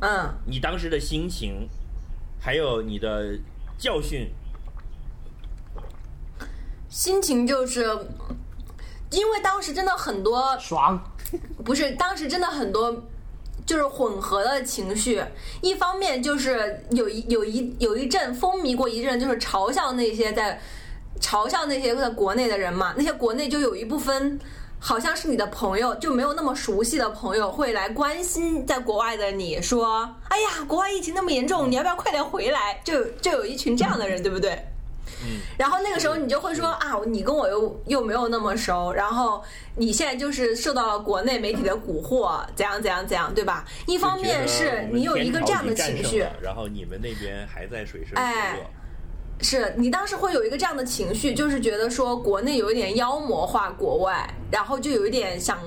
[0.00, 1.66] 嗯，你当时的心情，
[2.38, 3.34] 还有你的
[3.78, 4.30] 教训。
[6.90, 7.84] 心情就是，
[9.10, 11.02] 因为当时真的很多爽，
[11.64, 13.02] 不是，当时真的很多
[13.66, 15.22] 就是混合的情绪。
[15.60, 20.60] 一方面就是有一有一有一阵风靡过一阵，就是嘲笑那些在
[21.20, 22.94] 嘲笑那些在国内的人嘛。
[22.96, 24.38] 那些国内就有一部分
[24.78, 34.58] 好像是你的朋友，就没有那么熟悉的朋友会来关心在国外的你，说：“哎呀，国外疫情那么严重，你要不要快点回来？”就就有一群这样的人，对不对？
[35.24, 39.42] 嗯，然后那个时候你就会说啊，你跟我又又没有那么熟，然后
[39.76, 43.64] 你现在就是受到了国内媒体的蛊惑，怎样怎样怎样，对吧？
[43.86, 48.64] 一方面是你有一个这样的情绪，然后你们那边还在水深火哎热。
[49.44, 55.58] 是你当时会有一个这样的情绪，就是觉得说国内有一点妖魔化国外，然后就有一点想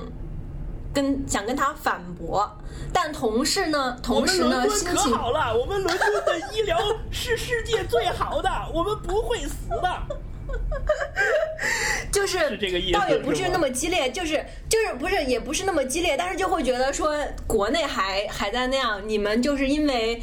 [0.95, 2.49] 跟想跟他反驳，
[2.93, 6.79] 但同时呢，同时呢，心情可好了，我们伦敦的医疗
[7.11, 10.01] 是世界最好的，我们不会死的。
[12.11, 17.13] 就是是这个意思倒也不是那么激烈，就是就是不是也不是那么激烈，但是就会觉得说
[17.45, 20.21] 国内还还在那样，你们就是因为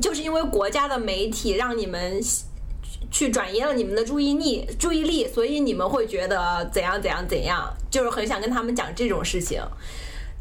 [0.00, 2.20] 就是因为国家的媒体让你们
[3.10, 9.60] 去转移了你们的注意力，注意力，所以你们会觉得怎样怎样怎样，就是很想跟他们讲这种事情。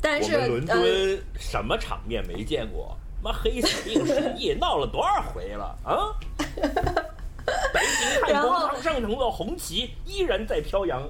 [0.02, 2.97] 但是伦呃，敦什么场面没见过？
[3.24, 6.10] 妈黑死病失忆闹了多少回了啊？
[7.74, 11.02] 白金汉然后上层的红旗依然在飘扬。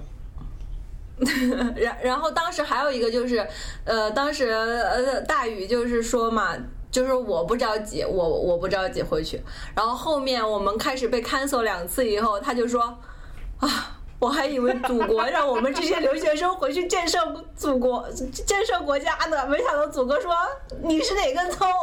[1.75, 3.47] 然然后当时还有一个就是，
[3.85, 6.55] 呃，当时呃大宇就是说嘛。
[6.91, 9.41] 就是我不着急，我我不着急回去。
[9.73, 12.81] 然后后面我们开始被 cancel 两次以后，他就说，
[13.59, 17.17] 啊，我还以为祖国让我们这些留学生回去建设
[17.55, 20.31] 祖国、建设国家呢，没想到祖国说
[20.83, 21.67] 你是哪根葱。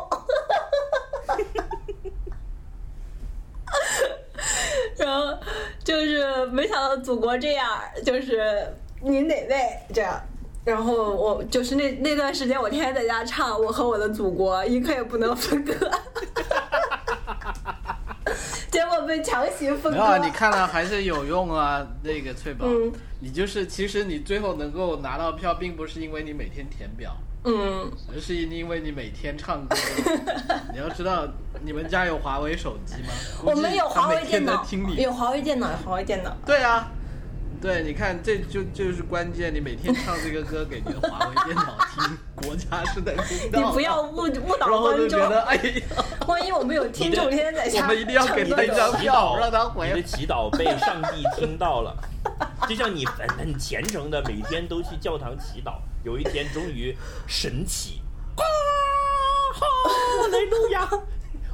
[4.97, 5.37] 然后
[5.83, 7.69] 就是没想到祖国这样，
[8.07, 8.73] 就是
[9.03, 10.21] 你哪位这样。
[10.65, 15.75] 然后我就是那那段时间，我天天在家唱《我和我的祖国》，一刻也不能分割。
[18.71, 20.19] 结果被强行分割。
[20.19, 21.87] 你看了还是有用啊。
[22.03, 29.77] 那个翠宝，嗯你就是其实你最后能够拿到票，并不是因为你每天填表，嗯，而是因为你每天唱歌。
[30.73, 31.27] 你要知道，
[31.63, 33.09] 你们家有华为手机吗？
[33.43, 34.65] 我们有华为电脑
[34.97, 36.37] 有华为电脑，有华为电脑。
[36.47, 36.89] 对啊，
[37.61, 43.61] 对，你看这就就是关键，你每天唱这个歌给你的华为电脑听，国家是在听到。
[43.61, 51.97] 你不要误误导然后就观众觉，得哎呀，万一我们有听众天天在家我们一定要给他一张祈票祷让他回你的祈祷被上帝听到了，
[52.69, 56.97] 就像你很很虔诚的每天都去教堂祈祷，有一天终于
[57.27, 58.01] 神奇，
[58.37, 58.43] 啊，
[59.59, 60.87] 哈利路亚，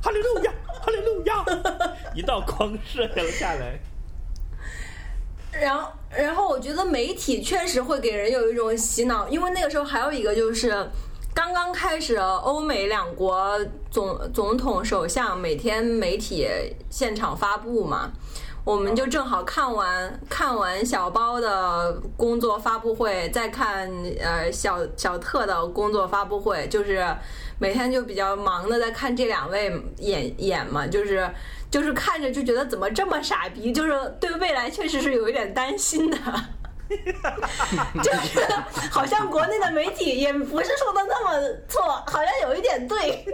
[0.02, 0.52] 哈利路亚，
[0.82, 1.44] 哈利路亚，
[2.14, 3.78] 一道光射了下来。
[5.60, 10.74] 然后，然后我觉得媒体确实会给人有一种洗脑，因为那个时候还有一个就是，
[11.32, 13.58] 刚刚开始欧美两国
[13.90, 16.48] 总总统、首相每天媒体
[16.90, 18.10] 现场发布嘛，
[18.64, 23.90] 我们就正好看完看完小包的工作发布会，再看
[24.20, 27.06] 呃小小特的工作发布会，就是
[27.58, 31.28] 每天就比较忙的在看这两位演演嘛，就是
[31.74, 36.16] 就是看着就觉得怎么这么傻逼，就是对未来确实是有一点担心的。
[38.00, 38.46] 就是
[38.92, 41.32] 好像国内的媒体也不是说的那么
[41.68, 43.26] 错，好像有一点对。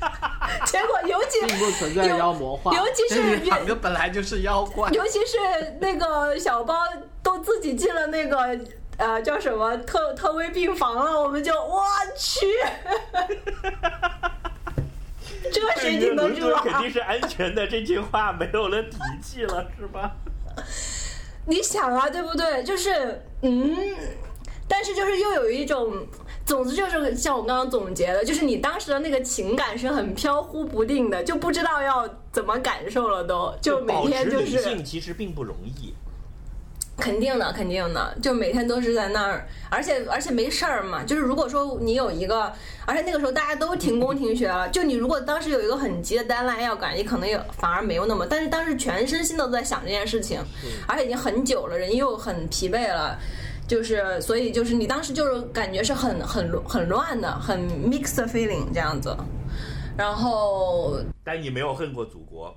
[0.66, 4.90] 结果尤其并不存在妖魔化，尤其是这两个本来就是妖怪。
[4.90, 5.38] 尤其是
[5.80, 6.74] 那个小包
[7.22, 8.58] 都自己进了那个
[8.98, 11.82] 呃叫什么特特危病房了，我们就我
[12.18, 12.46] 去，
[15.52, 16.62] 这谁顶得伦敦住啊？
[16.64, 20.16] 肯定是安全的，这句话没有了底气了，是吧？
[21.46, 22.62] 你想啊，对不对？
[22.62, 23.76] 就是嗯，
[24.66, 26.06] 但是就是又有一种。
[26.46, 35.92] 总之就是像我刚刚总结的，就是你当时的那个情感是很飘忽不定的，就不知道要怎么感受了都，就每天就保持理是性其实并不容易。
[36.98, 41.04] 肯定的，肯定的，就每天都是在那儿，而且而且没事儿嘛。
[41.04, 42.52] 就是如果说你有一个，
[42.84, 48.26] 而且那个时候大家都停工停学了，就你如果当时有一个很急的 deadline 要赶，你可能也反而没有那么。
[48.26, 50.40] 但是当时全身心都在想这件事情，
[50.86, 53.16] 而且已经很久了，人又很疲惫了。
[53.68, 59.14] 就是，所以就是你当时就是感觉是很很很乱的，很 mixed feeling 这样子。
[59.96, 62.56] 然后但你没有恨过祖国，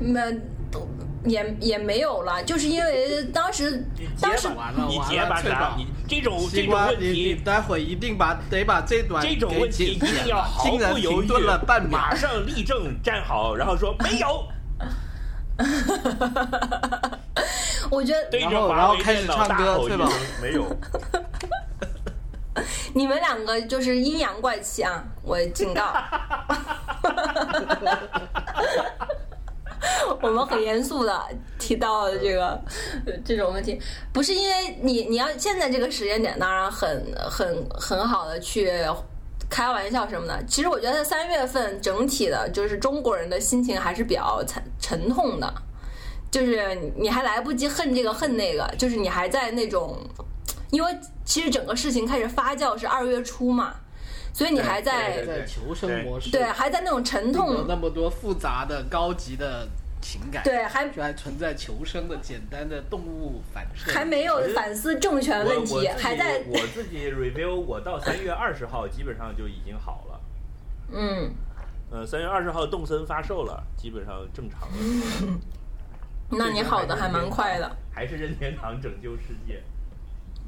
[0.00, 0.32] 那
[0.70, 0.86] 都
[1.24, 3.86] 也也没有了，就是因为当时
[4.20, 5.74] 当时你完结巴啥？
[5.76, 14.46] 你这种这种，问题，待会一定把得把这段这种给问题一剪定要毫不犹豫了半秒马，上立正站好，然后说没有，
[17.90, 20.10] 我觉得对然后然后开始唱歌翠宝
[20.42, 20.64] 没有。
[22.94, 25.02] 你们两个就是阴阳怪气啊！
[25.24, 25.82] 我警告。
[30.22, 31.22] 我们很严肃的
[31.58, 32.60] 提到了这个
[33.24, 33.80] 这种问题，
[34.12, 38.70] 不是因为你你要现在这个时间点，当然很很很好的去
[39.48, 40.44] 开玩笑什么的。
[40.46, 45.54] 其实我觉得三月份整体的就是中国人的心情还是比较沉沉痛的，
[46.30, 49.98] 就是你还来不及恨这个恨那个，就是你还在那种，
[50.70, 53.74] 因为其实整个事情开始发酵是二月初嘛，
[54.34, 59.68] 所以你还在对对在求生模式，对，还在那种沉痛有痛，那么多复杂的高级的
[60.02, 70.20] 情感，对，还还存在求生的简单的动物反射，还没有反思政权问题还在我自己 review， 我到三月二十号基本上就已经好了。
[70.90, 71.32] 嗯，
[71.92, 75.38] 呃，三月二十号动森发售了，基本上正常了。
[76.36, 79.62] 那你好的还蛮快的，还是任天堂拯救世界。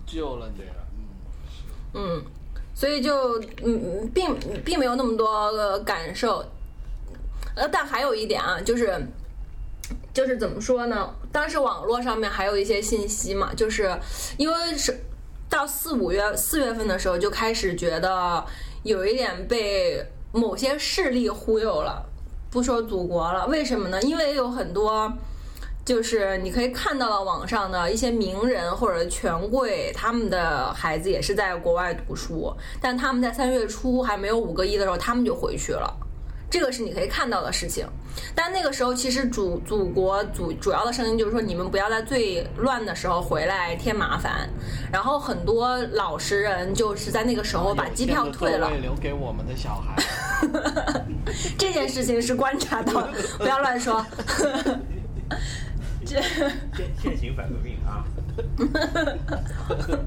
[0.05, 0.65] 救了你。
[1.95, 2.23] 嗯，
[2.79, 6.45] 所以就嗯，并并没有那么多、的、感受。
[7.55, 9.01] 呃，但还有一点啊，就是
[10.13, 11.09] 就是怎么说呢？
[11.33, 13.99] 当时网络上面还有一些信息嘛，就是
[14.37, 14.95] 因为是
[15.49, 18.45] 到四五月四月份的时候就开始觉得
[18.83, 22.05] 有一点被某些势力忽悠了，
[22.51, 24.03] 不说祖国了，为什么呢？
[24.03, 25.11] 因为有很多。
[25.87, 35.97] 就是你可以看到了网上的一些名人或者权贵，他们的孩子也是在国外读书，但他们在三月初还没有五个亿的时候，他们就回去了。
[36.51, 37.87] 这个是你可以看到的事情。
[38.35, 44.49] 但那个时候，其实祖祖国主主要的声音就是说，你们不要在最乱的时候回来添麻烦。
[44.93, 50.03] 然后很多老实人就是在那个时候把机票退了，留给我们的小孩。
[51.57, 54.05] 这件事情是观察到的，不要乱说。
[56.07, 56.51] 这现
[57.03, 58.05] 现行反革命啊！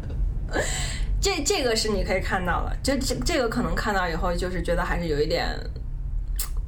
[1.20, 5.45] 这这个是你可以看到的，就这这个可能看到以后，就是觉得还是有一点，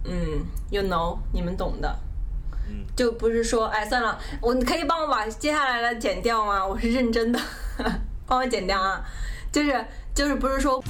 [0.04, 2.00] 嗯，you know，你们懂的。
[2.68, 6.68] 嗯，就不是说，哎，算了，我你可以帮我把接下来的剪掉吗？
[6.68, 7.40] 我是认真的，
[8.28, 9.02] 帮我剪掉啊！
[9.52, 10.84] 就是就是不是说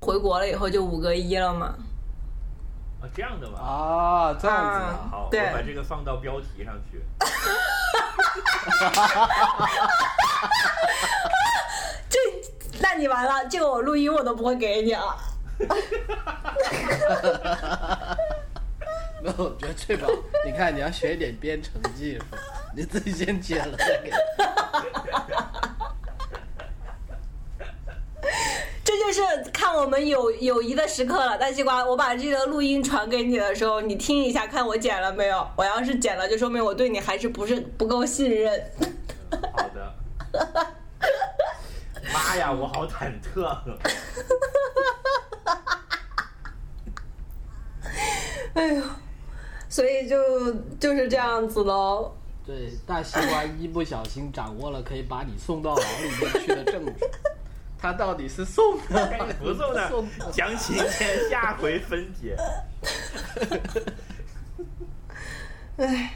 [0.00, 1.74] 回国了以后就五个一了吗？
[3.14, 3.58] 这样的吗？
[3.60, 7.02] 啊，这样子啊，好，我把这个放到标题上去。
[12.08, 12.18] 这，
[12.80, 15.16] 那你完了，这个我录音我都不会给你了。
[19.22, 20.10] 没有，我觉得最棒。
[20.44, 22.24] 你看，你要学一点编程技术，
[22.74, 24.10] 你自己先剪了再给。
[28.86, 29.20] 这就是
[29.50, 31.84] 看我们友友谊的时刻了，大西瓜。
[31.84, 35.44] 我把这个录音传给你的时候，你听一下，看我剪了没有。
[35.56, 38.70] 我要是剪了，就说明我对你还是不是不够信任。
[39.52, 39.92] 好的。
[42.14, 43.58] 妈呀，我好忐忑。
[48.54, 48.82] 哎呦，
[49.68, 52.14] 所以就就是这样子喽。
[52.46, 56.92] 对，大西瓜一不小心掌握了可以把你送到牢里面去的证据。
[57.78, 60.32] 他到底是送的 还是不送的？
[60.32, 62.36] 详情见下回分解。
[65.76, 66.14] 唉，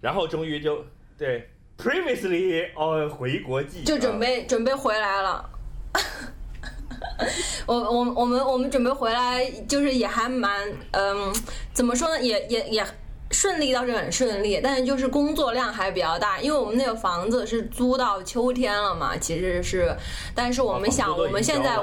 [0.00, 0.84] 然后终于就
[1.18, 5.50] 对，previously 哦，回国记就准备、准备回来了。
[7.66, 11.32] 我我我们我们准备回来，就是也还蛮嗯，
[11.72, 12.20] 怎么说呢？
[12.22, 12.86] 也也也
[13.30, 19.94] 顺利倒是很顺利，但是就是工作量还比较大，因为我们那个房子是租到秋天了嘛，其实是，
[20.34, 21.78] 但是我们想，我们现在，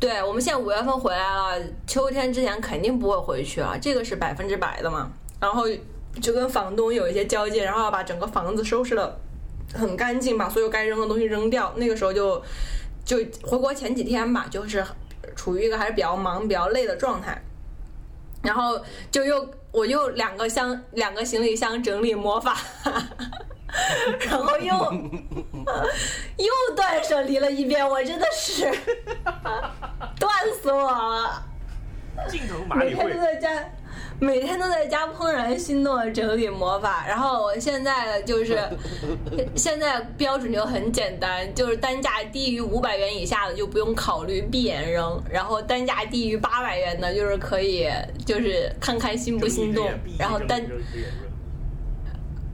[0.00, 5.10] 对，我们现在五月份回来了，秋天之前肯定不会回去啊，这个是百分之百的嘛。
[5.40, 5.64] 然后
[6.20, 9.20] 就跟房东有一些交接，然后要把整个房子收拾的
[9.72, 11.72] 很干净，把所有该扔的东西扔掉。
[11.76, 12.42] 那个时候就
[13.04, 14.84] 就回国前几天吧，就是
[15.36, 17.40] 处于一个还是比较忙、比较累的状态，
[18.44, 18.80] 然后
[19.10, 19.48] 就又。
[19.74, 22.56] 我又两个箱两个行李箱整理魔法，
[24.20, 24.72] 然后又
[26.36, 28.62] 又断舍离了一遍，我真的是
[30.16, 30.32] 断
[30.62, 31.42] 死我了。
[32.28, 33.02] 镜头马里会。
[33.06, 33.50] 每天都在家，
[34.20, 37.04] 每天都在家怦然心动的整理魔法。
[37.06, 38.58] 然后我现在就是
[39.54, 47.88] 现在标准就很简单，就是单价低于五百元以下的就不用考虑，闭眼扔；然后单价低于八百元的，就是可以
[48.24, 49.88] 就是看看心不心动。
[50.18, 50.64] 然后单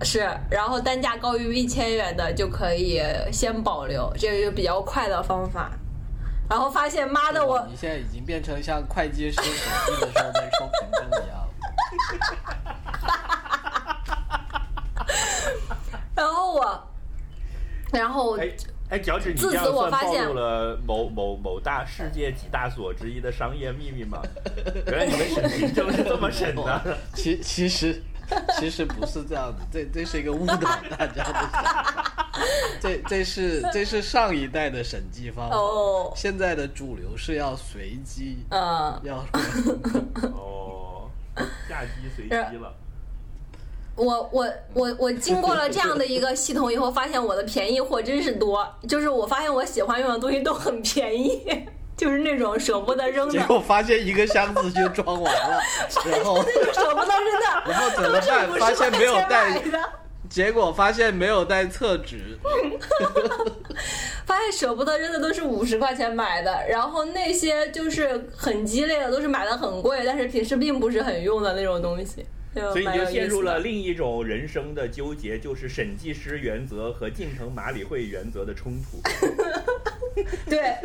[0.03, 5.71] 是，然后单价高于一千元的就可以先保留，这个就比较快的方法。
[6.49, 7.65] 然后发现，妈的我！
[7.71, 11.47] 你现在已经变成像会计师审计的时候在收凭证一样。
[16.15, 16.89] 然后我，
[17.93, 18.49] 然后哎
[18.91, 24.21] 哎，脚趾，你这样算暴露了某某某大世界几大所之一的商业秘密吗？
[24.87, 26.99] 原来你们审 凭证是这么审的。
[27.15, 28.03] 其其实
[28.59, 31.49] 其实不是这样子，这这是一个误导大家的。
[32.81, 35.57] 这这是这是上一代的审计方法，
[36.17, 39.25] 现在的主流是要随机，嗯，要
[40.33, 40.70] 哦，
[41.69, 42.73] 下机随机了。
[43.97, 51.43] 我我我我经过了这样的一个系统以后，发现我的便宜货真是多，就是我发现我喜欢用的东西都很便宜，
[51.99, 53.33] 就是那种舍不得扔的。
[53.33, 55.61] 结果发现一个箱子就装完了，
[56.11, 58.59] 然后舍不得扔的，然后怎么办？
[58.59, 59.61] 发现没有带。
[60.31, 62.39] 结果发现没有带厕纸，
[64.25, 72.25] 发现舍不得扔的都是五十块钱买的，然后那些就是很鸡肋的都是买的很贵，但是平时并不是很用的那种东西，
[72.55, 79.03] 所以你就陷入了另一种人生的纠结，就是审计师原则和近藤麻里会原则的冲突。
[80.49, 80.77] 对，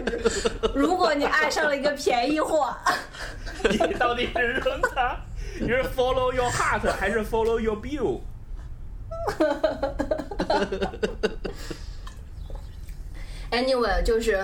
[0.74, 2.76] 如果你爱上了一个便宜货，
[3.70, 5.16] 你到底是扔它，
[5.60, 8.22] 你是 follow your heart 还是 follow your bill？
[13.52, 14.38] Anyway，就是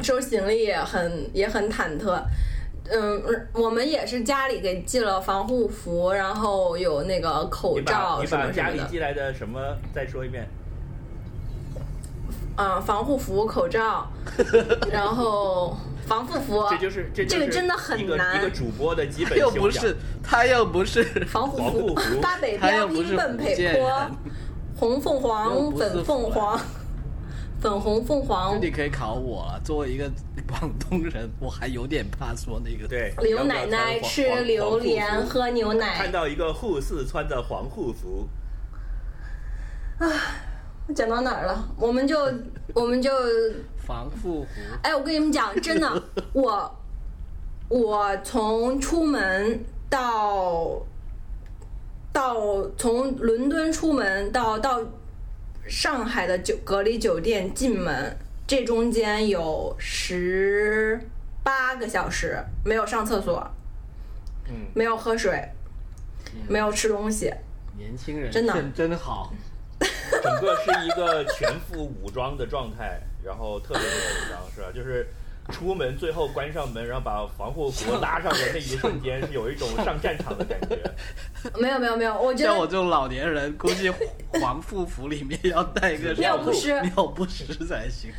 [0.00, 2.20] 收行李也很也很忐忑。
[2.90, 3.22] 嗯，
[3.52, 8.52] 我们也是家里给寄了防护服，然后有那个口罩什么什么的。
[8.52, 9.60] 家里寄来的什么？
[9.94, 10.46] 再说一遍。
[12.56, 14.06] 嗯，防护服、口罩，
[14.92, 15.76] 然后
[16.06, 16.66] 防护服。
[16.70, 18.38] 这就是这这个真的很难。
[18.38, 24.10] 一个主播的基本又不是他又不是防护服，八北标兵奔北坡，
[24.76, 26.60] 红凤凰，粉凤凰。
[27.60, 29.58] 粉红凤凰，你可以考我了。
[29.64, 30.04] 作为一个
[30.46, 32.86] 广东人，我还有点怕说那个。
[32.86, 35.96] 对，刘奶奶吃榴莲喝牛奶。
[35.96, 38.28] 看到一个护士穿着防护服。
[39.98, 40.06] 啊，
[40.94, 41.66] 讲到哪儿了？
[41.78, 42.18] 我们就
[42.74, 43.10] 我们就
[43.86, 44.46] 防护服。
[44.82, 46.76] 哎，我跟你们讲，真的，我
[47.68, 50.82] 我从出门到
[52.12, 54.80] 到从伦敦出门到到。
[55.66, 58.14] 上海的酒隔离酒店进门，
[58.46, 61.00] 这中间有十
[61.42, 63.50] 八个小时没有上厕所，
[64.46, 65.42] 嗯，没有喝水，
[66.46, 67.32] 没有吃东西。
[67.78, 69.32] 年轻人真的真好，
[69.80, 74.68] 整个是一个全副武装的状态，然后特别的紧张，是吧？
[74.74, 75.06] 就是。
[75.52, 80.78] 出门最后关上门，然后把防护服拉上的那一瞬间，是有一种上战场的感觉。
[81.60, 83.92] 没有没有没有，我觉得像我这种老年人，估计
[84.40, 88.10] 防护服里面要带一个 尿不湿，尿不湿才行。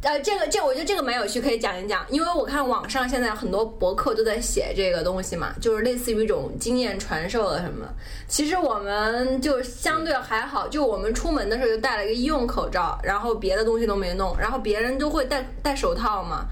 [0.00, 2.06] 呃，这个这我觉得这个蛮有趣，可以讲一讲。
[2.08, 7.84] 因为我看网上现在很多博客都在写这个东西嘛，就是类似于一种经验传授的什么。
[8.28, 14.38] 其实我们就相对还好，就我们出门的时候就戴了一个医用口罩，然后别的东西都没弄。
[14.38, 16.46] 然后别人都会戴戴手套嘛，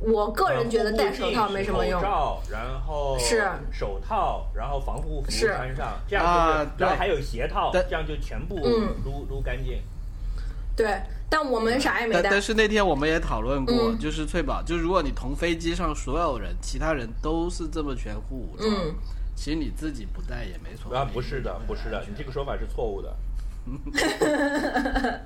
[0.00, 2.00] 我个人觉得戴手套没什么用。
[2.00, 8.56] 口罩，然后是手套，然后防护服穿上，这样就是，然后还有鞋套，这样就全部
[9.04, 9.82] 撸撸干净。
[10.74, 10.98] 对。
[11.28, 12.30] 但我们啥也没带。
[12.30, 18.70] 但是那天我们也讨论过，就是翠宝，就如果你同飞机上所有人，其他人都是这么全副武装，
[19.34, 20.94] 其实你自己不带也没错。
[20.94, 23.16] 啊，不是的，不是的，你这个说法是错误的。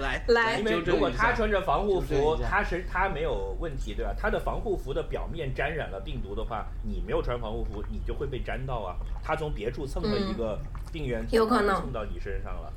[0.00, 4.14] 来来，因为如果他穿着防护服，他是他没有问题，对吧？
[4.16, 8.96] 他的防护服的表面沾染了病毒的话，你没有穿防护服，你就会被沾到啊。
[9.24, 10.58] 他从别处蹭了一个
[10.92, 12.72] 病原体，有可能蹭到你身上了。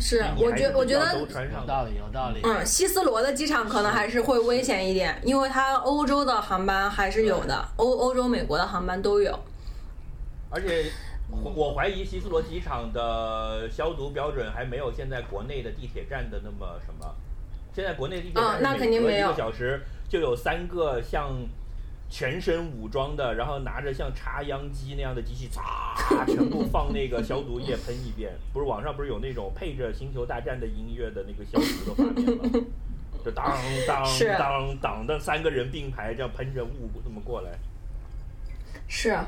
[0.00, 1.26] 是，我觉我觉得有
[1.66, 2.40] 道理，有道理。
[2.44, 9.36] 嗯，希斯罗的机场可能还是会危险一点，因为它欧洲的航班还是有的，欧欧洲、美国的航班都有。
[10.50, 10.90] 而且，
[11.54, 17.14] 我怀疑希斯罗机场的消毒标准还没有现在国内的地铁站的那么什么。
[17.74, 19.28] 现在国内地铁站那肯定没有。
[19.28, 21.34] 一个小时就有三个像。
[22.10, 28.32] 全身武装的，然后拿着像插秧机那样的机器，嚓， 全部放那个消毒液喷一遍。
[28.52, 32.66] 不是网上不是有那种配着《星球大战》的音乐的那个消毒的画面吗？
[33.24, 33.52] 就当
[33.86, 34.06] 当
[34.38, 37.50] 当当的三个人并排这样喷着雾这么过来。
[38.86, 39.18] 是，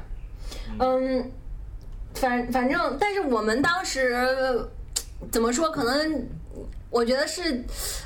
[0.78, 1.30] 嗯，
[2.14, 4.68] 反反正，但是我们当时
[5.30, 5.70] 怎么说？
[5.70, 6.28] 可能。
[6.91, 7.64] 我觉得是，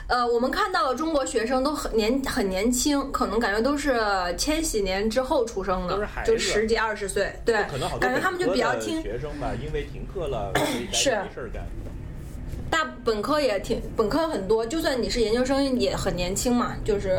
[0.09, 3.99] 呃，我们看到的中国学生都很年很年轻，可能感觉都是
[4.37, 7.55] 千禧年之后出生的，就十几二十岁，对，
[7.99, 10.53] 感觉他们就比较听学生吧，因为停课了，
[10.93, 11.65] 是没事干。
[12.71, 17.19] 大本科也挺本科很多，就算你是研究生也很年轻嘛，就是，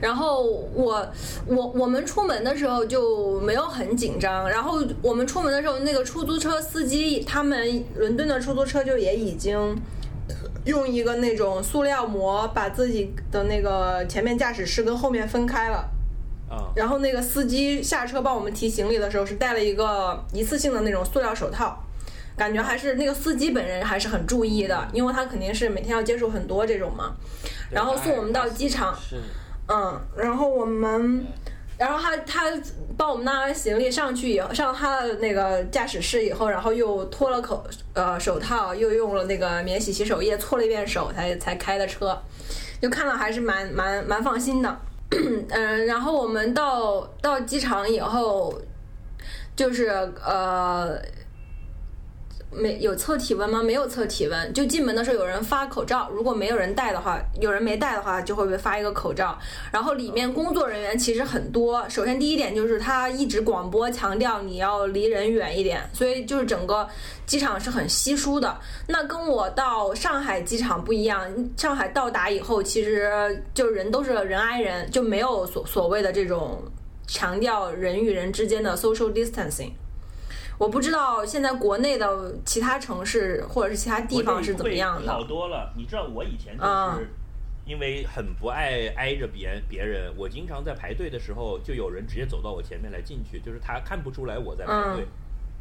[0.00, 1.06] 然后我
[1.44, 9.76] 我我们出门的时候就没有很紧张，然后我们出门的时候，那个出租车司机他们伦敦的出租车就也已经。
[10.66, 15.88] 用一个那种塑料膜把自己的那个前面驾驶室跟后面分开了，
[16.50, 21.82] 啊，然后那个司机下车帮我们提行李的时候是戴了一个一次性的那种塑料手套，
[22.36, 27.14] 感觉还是那个司机本人还是很注意的，因为他肯定是每天要接触很多这种嘛，
[27.70, 28.94] 然后送我们到机场，
[29.68, 31.24] 嗯，然后我们。
[31.78, 32.42] 然后他他
[32.96, 37.64] 帮我们拿完行李上去以后，上他的那个驾驶室以后，然后又脱了口
[37.94, 42.18] 呃手套，又用了那个免洗洗手液搓了一遍手，才才开的车，
[42.80, 44.76] 就看到还是蛮蛮蛮放心的。
[45.50, 48.58] 嗯， 然后我们到到机场以后，
[49.54, 49.88] 就是
[50.24, 50.98] 呃。
[52.56, 53.62] 没有测体温吗？
[53.62, 59.38] 没有测体温，就进门的时候有人发口罩，如果没有人戴的话，有人没戴的话，就会被发一个口罩。
[59.70, 61.86] 然后里面工作人员其实很多。
[61.88, 66.88] 首先第一点就是他一直广播强调你要离人远一点，所以就是整个
[67.26, 68.58] 机场是很稀疏的。
[68.88, 76.62] 那跟我到上海机场不一样，上海到达以后，其实就人都是人挨人，就没有所所谓的这种
[77.06, 79.72] 强调人与人之间的 social distancing。
[80.58, 85.12] 我不知道现在国内的其他城市或者是其他地方是怎么样的。
[85.12, 86.64] 好多了，你知道我以前就
[86.98, 87.08] 是
[87.66, 95.06] 因为很不爱挨着别别人，我经常在排队的时候就有人直接走到我前面来进去，就是他看不出来我在排队，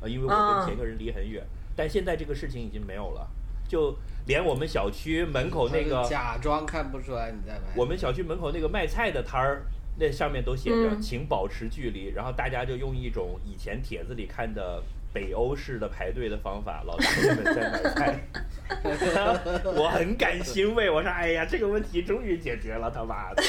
[0.02, 1.46] 啊，因为我跟前个人离很远。
[1.76, 3.28] 但现在这个事情已经没有了，
[3.68, 7.74] 就连我们小区门口那个假装看不出来你在排。
[7.76, 9.66] 我们小区门口那个卖菜的摊儿。
[9.98, 12.12] 那上面都写着，请保持距离。
[12.14, 14.82] 然后大家就用一种以前帖子里看的
[15.14, 18.20] 北欧式的排队的方法，老大爷们在买菜。
[19.64, 23.44] 我很感欣慰，我说：“哎呀，这个问题终于解决了，他妈的，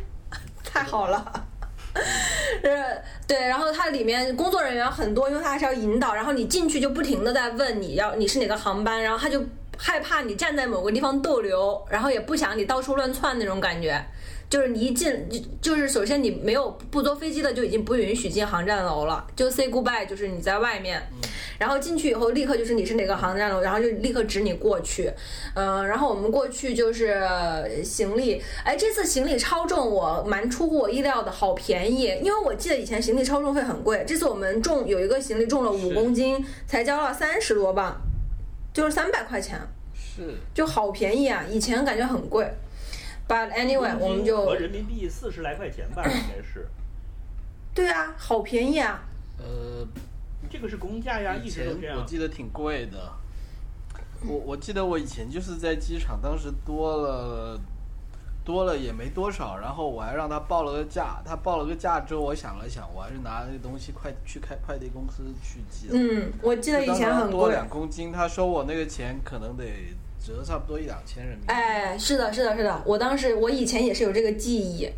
[0.64, 1.46] 太好了。”
[2.62, 3.38] 是，对。
[3.48, 6.14] 然后它里面工作人员很多，因为他还是要引导。
[6.14, 9.44] 然后你进去就不停的在问你要你是哪个航班，然后他就
[9.76, 14.02] 害怕你站在某个地方逗留，然后也不想你到处乱窜那种感觉。
[14.52, 15.10] 就是你一进，
[15.62, 21.02] 就是首先你没有不坐飞机的就已经不允许进航站楼了，就 say goodbye，就是你在外面，
[21.58, 25.10] 然后进去以后立刻就是你是哪个航站楼，然后就立刻指你过去，
[25.54, 27.18] 嗯，然后我们过去就是
[27.82, 37.96] 行李，哎，这次行李超重，我蛮出乎我意料的，好便宜，因为我记得以前行李超重费很贵，这次我们重有一个行李重了五公斤，才交了三十多磅，
[38.74, 39.58] 就是三百块钱，
[39.94, 42.46] 是，就好便宜啊，以前感觉很贵。
[43.32, 46.68] But anyway，我们就合人民币四十来块钱吧， 应该是。
[47.72, 49.02] 对啊，好便宜啊。
[49.38, 49.86] 呃，
[50.50, 51.66] 这个是公价呀，以前
[51.96, 53.10] 我记得挺贵的。
[54.28, 57.58] 我我记得我以前就是在机场，当时多了
[58.44, 65.94] 多了也没多少，然后我还让他报了个价，他报了个价之后，我想了想，我还是拿那个东西快去开快递公司去寄了。
[65.94, 67.32] 嗯，我记得以前很贵。
[67.32, 69.64] 多两公斤，他收我那个钱可能得。
[70.24, 71.52] 折差不多一两千人民币。
[71.52, 72.82] 哎，是的，是的，是的。
[72.86, 74.88] 我当时，我以前也是有这个记忆，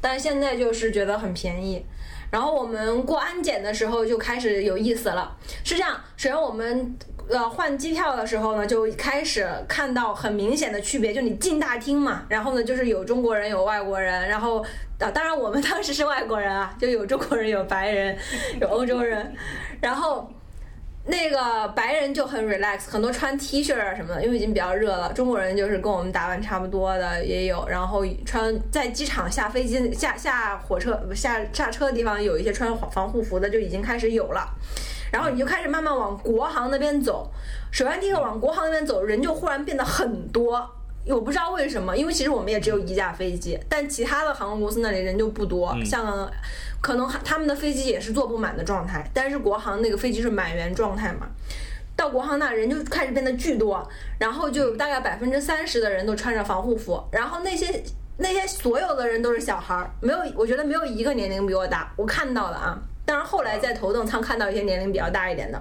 [0.00, 1.84] 但现在就是觉得很便宜。
[2.30, 5.36] 然后我们过安检的时候就开始有意思了。
[5.64, 6.96] 是这样，首先我们
[7.28, 14.64] 呃换机票的时候呢，就开始看到很明显的区别，就你进大厅嘛，然后呢就是有中国人，有外国人，然后
[14.98, 18.16] 啊，当然我们当时是外国人啊，就有中国人，有白人，
[18.60, 19.34] 有欧洲人，
[19.80, 20.32] 然后。
[21.04, 25.12] 那个白人就很 relax，很多穿 T 恤啊什么的，因为已经比较热了。
[25.12, 34.48] 中国人就是跟我们打扮差不多的也有，然后穿在机场下飞机下下火车下下车的地方有一些穿防护服的就已经开始有了，
[35.10, 37.28] 然后你就开始慢慢往国航那边走。
[37.72, 40.70] 首先第一个往国航那边走，人就忽然变得很多。
[41.06, 46.30] 我不知道为什么，因为其实我们也只有一架飞机，但其他的航空公司那里人就不多，像
[46.80, 51.26] 可能他们的飞机也是坐不满的状态，但是国航那个飞机是满员状态嘛，
[51.96, 53.86] 到国航那人就开始变得巨多，
[54.18, 57.82] 然后就大概百分之三十的人都穿着防护服，然后那些
[58.18, 65.60] 那些所有的人都是小孩儿，没有，我觉得没有一个年龄比我大，我看到了啊，但是后来在头等舱看到一些年龄比较大一点的。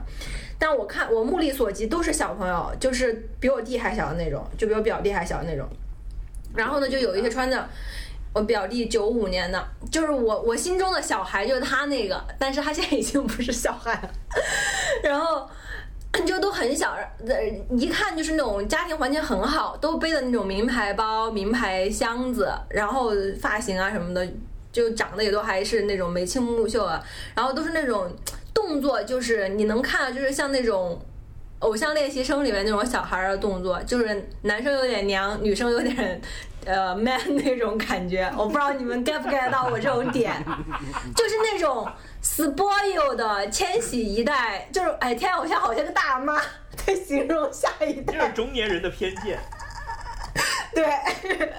[0.61, 5.67] 但我看我目力所及都是小朋友，就是比我弟还小的那种，就比我表弟还小的那种。
[6.55, 7.67] 然后呢，就有一些穿着
[8.31, 14.11] 我表弟九五年的，就是我我心中的小孩就是他那个，但是他现在已经不是小孩了。
[15.01, 15.49] 然后
[16.27, 16.95] 就都很小，
[17.71, 24.31] 一看就是那种家庭环境很好，都背的那种名牌包、名牌箱子，然后发型啊什么的，
[24.71, 27.03] 就长得也都还是那种眉清目秀啊，
[27.35, 28.07] 然后都是那种。
[28.53, 30.99] 动作就是你能看到，就是像那种
[31.59, 36.21] 偶像练习生里面那种小孩的动作，就是男生有点娘，女生有点
[36.65, 38.31] 呃 man 那种感觉。
[38.37, 40.43] 我不知道你们 get 不 get 到我这种点，
[41.15, 41.87] 就是那种
[42.23, 46.41] spoil 的千禧一代，就是哎天，我现在好像个大妈
[46.85, 49.39] 在形容下一代，这是中年人的偏见。
[50.75, 50.85] 对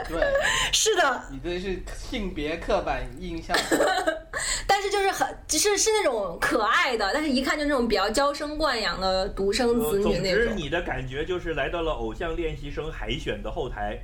[0.08, 0.26] 对，
[0.72, 3.56] 是的，你这是性别刻板印象。
[4.66, 10.44] 但是就是很，是是那种可爱的，但是一看就那种比较娇生惯养的独生子女那种。
[10.46, 13.98] 总之，你的感觉就是来到了偶像练习生海选的后台。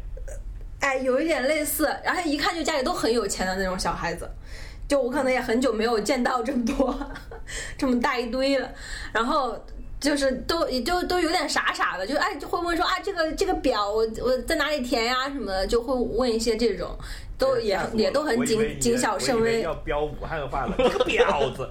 [0.81, 4.31] 哎，有一点类似，然后一看就家里都很有钱的那种小孩子。
[4.87, 6.95] 就我可能也很久没有见到这么多，
[7.79, 8.71] 这么大一堆了，
[9.13, 9.59] 然后。
[10.01, 16.97] 就是都也就都有点傻傻的，就哎就会问说啊这个这个表我我在哪里填呀什么的，就会问一些这种，
[17.37, 19.63] 都也也都很谨谨小慎微。
[19.63, 21.69] 要标武汉话了，这个婊子。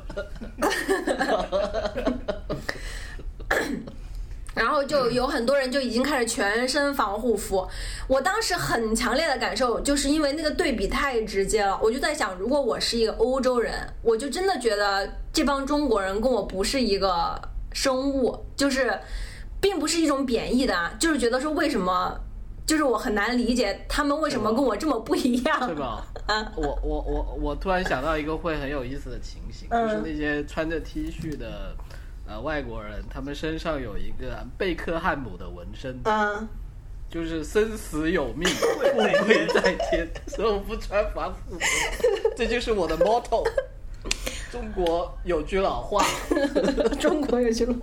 [4.53, 7.65] 然后就有很多人就已经开始全身防护服，
[8.07, 17.39] 我当时很强烈的感受，就是因为那个对比太直接了，我就在想，如果我是一个欧洲人，我就真的觉得这帮中国人跟我不是一个。
[17.77, 18.91] 生物就是，
[19.61, 22.19] 并不是一种贬义的啊，就是觉得说为什么，
[22.65, 26.03] 就是我很难理解他们为什么跟我这么不一样，对吧？
[26.25, 31.75] 啊，我我我我突然想到一个会很有意思的情形，就是那些穿着 T 恤的，
[32.27, 36.47] 呃外国人，他们身上有一个贝克汉姆的纹身，嗯，
[37.11, 41.59] 就是生死有命， 富贵在天，所以我不穿防护服，
[42.35, 43.47] 这就是我的 motto。
[44.57, 46.03] 中国有句老话，
[46.99, 47.73] 中国有句老。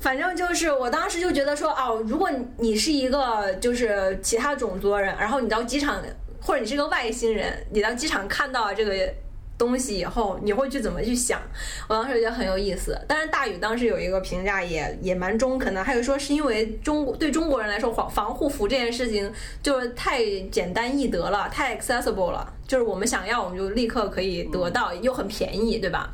[0.00, 6.02] 反正就是，我当时就觉得说，哦，如果你是一个就是其他种族的人，然后你到机场，
[6.40, 8.92] 或者你是个外星人，你到机场看到这个
[9.56, 11.40] 东西以后，你会去怎么去想？
[11.88, 12.98] 我当时觉得很有意思。
[13.06, 19.32] 但是大宇当时有一个评价也也蛮中肯的，还有说是因为中国对中国人来说，防防护服这件事情
[19.62, 26.10] 就是太简单易得了，太 accessible 了，就是我们想要我们就立刻可以得到，又很便宜，对吧？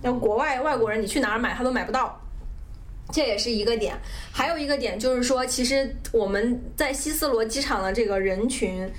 [0.00, 2.20] 那国外外国人你去哪儿买他都买不到，
[3.12, 3.94] 这也是一个点。
[4.32, 8.90] 还有一个点就是说，其实我们在希斯罗机场的这个人群，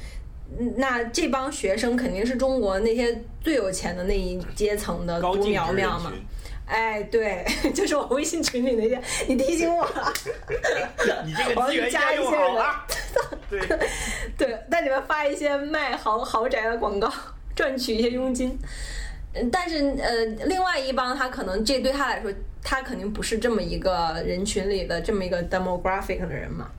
[0.75, 6.11] 那这帮学生肯定是中国那些最有钱的那一阶层的独苗苗嘛。
[6.65, 7.45] 哎，对，
[7.75, 10.13] 就是我微信群里那些，你提醒我了。
[11.25, 12.63] 你这个资源加一些人。
[13.49, 13.59] 对
[14.37, 17.11] 对，在里面发一些卖豪豪宅的广告，
[17.53, 18.57] 赚取一些佣金。
[19.51, 22.31] 但是呃，另外一帮他可能这对他来说，
[22.63, 26.69] 他肯定不是这么一个人群里的这么一个 demographic 的人嘛。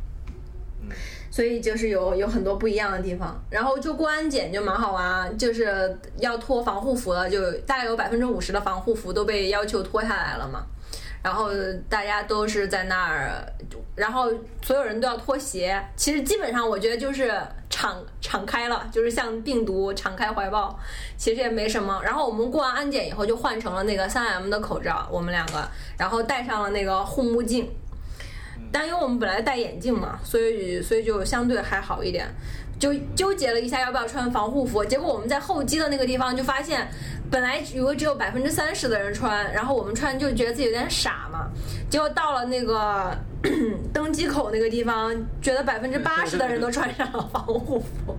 [1.34, 3.36] 所以就是有有很多不一样的地方。
[3.50, 10.64] 然后就过安检就蛮好玩，就是要脱防护服了，就大概有百分之五十的防护服都被要求脱下来了嘛。
[11.24, 11.50] 然后
[11.88, 13.44] 大家都是在那儿，
[13.96, 14.30] 然后
[14.62, 15.84] 所有人都要脱鞋。
[15.96, 17.32] 其实基本上我觉得就是
[17.68, 20.78] 敞敞开了，就是像病毒敞开怀抱，
[21.16, 22.00] 其实也没什么。
[22.04, 25.68] 然后我们过完安检以后就换成了那个三 M 的口罩，我们两个，
[25.98, 27.68] 然后戴上了那个护目镜。
[28.74, 32.26] 但因为我们本来戴眼镜嘛，所以所以就相对还好一点。
[32.76, 36.88] 就纠结了一下要不要穿防护服，结果我们在候机的那个地方就发现。
[37.30, 41.50] 本来以为只有百分之三十的人穿，然后我们穿就觉得自己有点傻嘛。
[41.90, 43.16] 结果到了那个
[43.92, 45.12] 登机口那个地方，
[45.42, 48.16] 觉得百分之八十的人都穿上了防护服，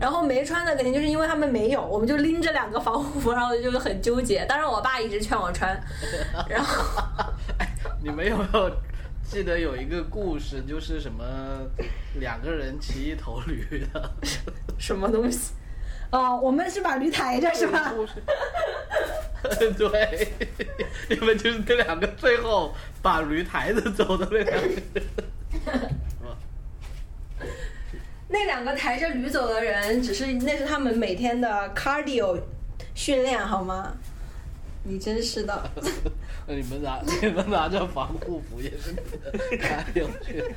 [0.00, 4.44] 然后没穿的肯定就是因为他们没有，我们就拎着两个防护服，然后就很纠结。
[4.46, 5.78] 当然我爸一直劝我穿，
[6.48, 6.84] 然后
[8.02, 8.70] 你们有没有
[9.28, 11.24] 记得有一个故事，就是什么
[12.20, 14.10] 两个人骑一头驴的，
[14.78, 15.52] 什么东西？
[16.10, 17.92] 哦，我们是把驴抬着是吧？
[19.76, 20.32] 对，
[21.08, 22.72] 你们就是那两个最后
[23.02, 24.68] 把驴抬着走的那两个。
[28.28, 32.40] 那两个抬着驴走的人，只是那是他们每天的 cardio
[32.94, 33.96] 训练好吗？
[34.84, 35.70] 你真是的。
[36.46, 38.94] 那你们拿 你们拿着防护服也是
[39.58, 40.54] cardio 训练。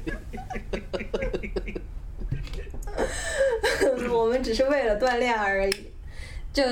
[4.12, 5.92] 我们只是为了锻炼而已，
[6.52, 6.64] 就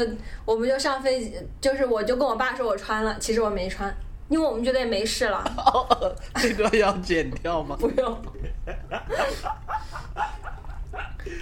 [0.44, 3.96] 我们就上飞机，就是我就跟我爸说我穿了，其实我没穿，
[4.28, 5.44] 因为我们觉得也没事了。
[6.36, 7.78] 这段要剪掉吗？
[7.80, 8.22] 不用。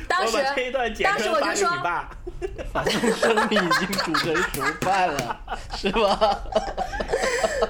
[0.07, 0.37] 当时
[1.03, 1.69] 当时我就说，
[2.73, 5.39] 反正生米已经煮成熟饭了，
[5.75, 6.39] 是吧？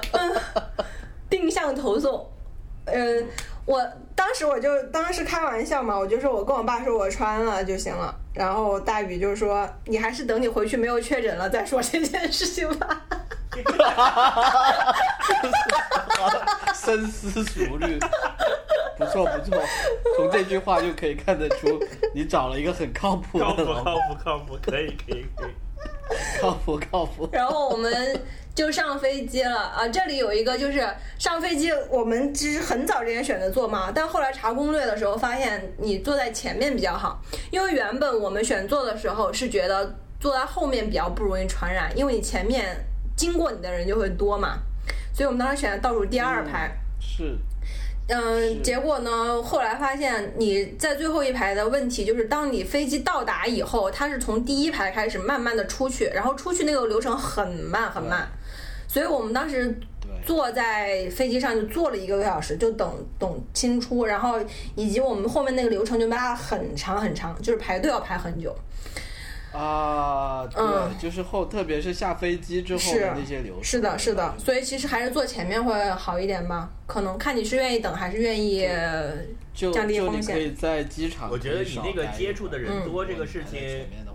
[1.30, 2.30] 定向投送，
[2.86, 3.26] 嗯。
[3.66, 3.82] 我
[4.14, 13.00] 当时我就当时开玩笑嘛，我就说我跟我爸说我穿了就行了，然后大宇就说你还是等你回去没有确诊了再说这件事情吧。
[16.74, 17.98] 深思熟虑，
[18.98, 19.62] 不错不错，
[20.16, 21.80] 从这句话就可以看得出
[22.14, 23.44] 你找了一个很靠谱的。
[23.44, 25.52] 靠谱靠谱靠谱，可以可以可以，
[26.40, 27.28] 靠谱靠谱。
[27.32, 28.20] 然后我们。
[28.54, 29.88] 就上飞机了啊！
[29.88, 30.88] 这里有一个，就是
[31.18, 42.76] 上飞机，我们其实很早之前选择坐嘛，但后来查攻略的时候发现，你坐在前面比较好，因为原本我们选座的时候是觉得坐在后面比较不容易传染，因为你前面
[43.16, 44.58] 经过你的人就会多嘛，
[45.12, 46.70] 所以我们当时选的倒数第二排。
[47.00, 47.36] 是。
[48.06, 49.42] 嗯，结果呢？
[49.42, 58.28] 后来发现你在最后一排的问题就是，当你飞机到达以后，它是从第一排开始慢慢的出去，然后出去那个流程很慢很慢。
[58.86, 59.74] 所以我们当时
[60.22, 62.86] 坐在飞机上就坐了一个多小时，就等
[63.18, 64.38] 等清出，然后
[64.74, 68.54] 以及我们后面那个流程就拉很长很长，就是排队要排很久。
[69.54, 73.64] 啊，对，就是后，特别是下飞机之后的那些流程。
[73.64, 76.70] 是的，是的，所以其实还是坐前面会好一点吧？
[76.86, 78.68] 可能看你是愿意等还是愿意
[79.54, 80.34] 降低风险。
[80.34, 83.60] 可以在机场，我觉得你那个接触的人多，这个事情。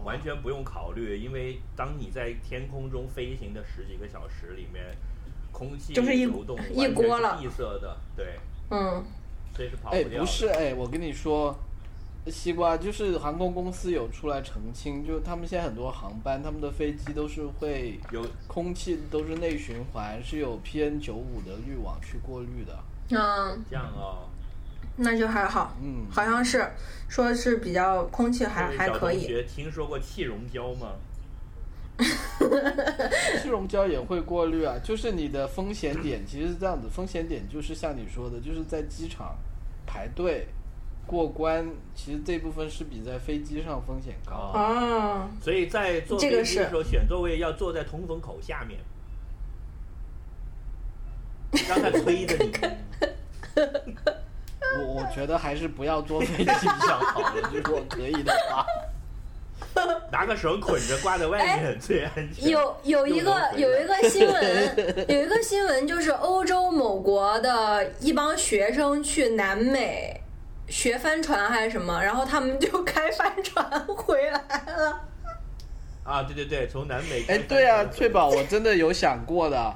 [0.06, 4.84] 完全不用考虑，因为当你在天空中飞行的十几个小时里面，
[5.52, 8.40] 空气流动一锅了，闭塞的，对，
[8.72, 9.04] 嗯，
[9.54, 10.04] 这是跑不掉。
[10.08, 11.56] 哎，不是，哎，我跟你说，
[12.30, 22.78] 西瓜就是航空公司有出来澄清，就他们现在很多航班，他们的飞机都是会有空气都是内循环，是有 PN 九五的滤网去过滤的。
[23.12, 24.28] 嗯，这样哦。
[25.02, 26.70] 那就还好，嗯，好像是
[27.08, 29.22] 说是比较空气还还可以。
[29.22, 30.90] 学听说过气溶胶吗？
[33.42, 39.38] 气溶胶也会过滤啊，就是你的风险点其实是这样子，风险点就是像你说的，就是在机场
[39.86, 40.48] 排队
[41.10, 45.28] 过关，其实这部分是比在飞机上风险高啊。
[45.42, 48.80] 所以在坐飞机的时候选座位要坐在通风口下面，
[51.68, 52.52] 让他吹着你。
[54.78, 58.66] 我我觉得还是不要坐飞机比较好，如果可以的话。
[60.12, 62.50] 拿个绳捆着挂在外面最安全。
[62.50, 70.20] 有有一个有一个新闻， 有一个新闻就是欧洲某国的一帮学生去南美
[70.70, 75.02] 学帆船还是什么，然后他们就 开帆船回来了。
[76.04, 77.24] 啊，对对对，从南美。
[77.28, 79.76] 哎，对啊，翠宝，我真的有想过的。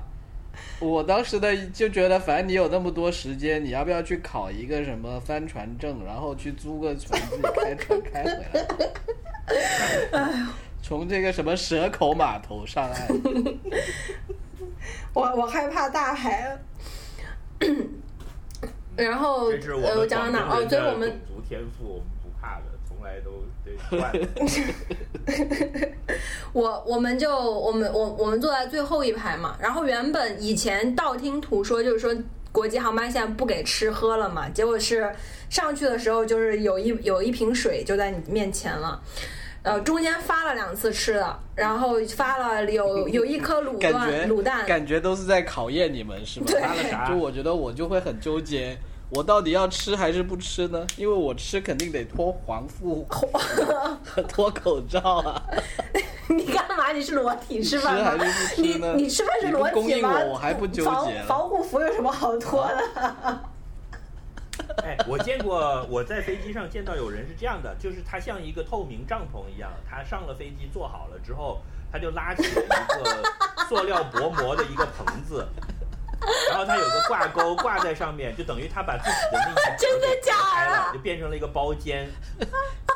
[0.79, 8.29] 我当时的就觉得，反正你有那么多时间，你要不要去考一个什么帆船证，然后去租个船自己开船开回
[10.11, 10.13] 来？
[10.19, 10.45] 哎
[10.81, 13.07] 从这个什么蛇口码头上岸。
[15.13, 16.59] 我我害怕大海。
[18.95, 20.47] 然后呃，我讲到哪？
[20.49, 23.75] 哦，所以我们足天赋，我们不怕的，从来都对。
[26.53, 29.57] 我我们就我们我我们坐在最后一排嘛。
[29.59, 32.15] 然后原本以前道听途说，就是说
[32.51, 34.47] 国际航班现在不给吃喝了嘛。
[34.49, 35.11] 结果是
[35.49, 39.01] 上去的时候，就是有一有一瓶水就在你面前了。
[39.63, 46.51] 呃，中间发了两次吃的，然后发了有 有一颗卤蛋，卤蛋，感觉都是在考验你们，是吧？
[46.61, 47.05] 发了啥？
[47.09, 48.77] 就我觉得我就会很纠结，
[49.09, 50.85] 我到底要吃还是不吃呢？
[50.97, 53.05] 因为我吃肯定得脱防护
[54.05, 55.41] 和脱口罩啊。
[56.27, 56.91] 你干嘛？
[56.91, 58.25] 你是裸体吃饭吗？
[58.57, 60.19] 你你吃饭是裸体吗？
[60.25, 63.39] 我还不纠结防护服有什么好脱的？
[64.83, 71.61] 哎，我见过，我在飞机上见到有人是这样的，就是他像一个透明帐篷一样，他上了飞机坐好了之后，
[71.91, 75.47] 他就拉起了一个塑料薄膜的一个棚子，
[76.49, 82.09] 然后他有个挂钩挂在上面，就等于他把自己的那个 真的假的，就变成了一个包间。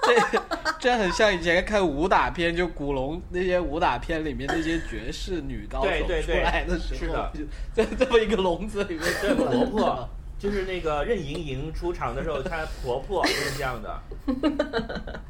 [0.01, 0.41] 这
[0.79, 7.27] 这很像以前看武打片，就古龙那些武打片里面那些绝世女高手出来的时候，
[7.73, 10.09] 在这么一个笼子里面，这么活泼。
[10.39, 14.01] 就是那个任盈盈出场的时候，她婆婆就是这样的，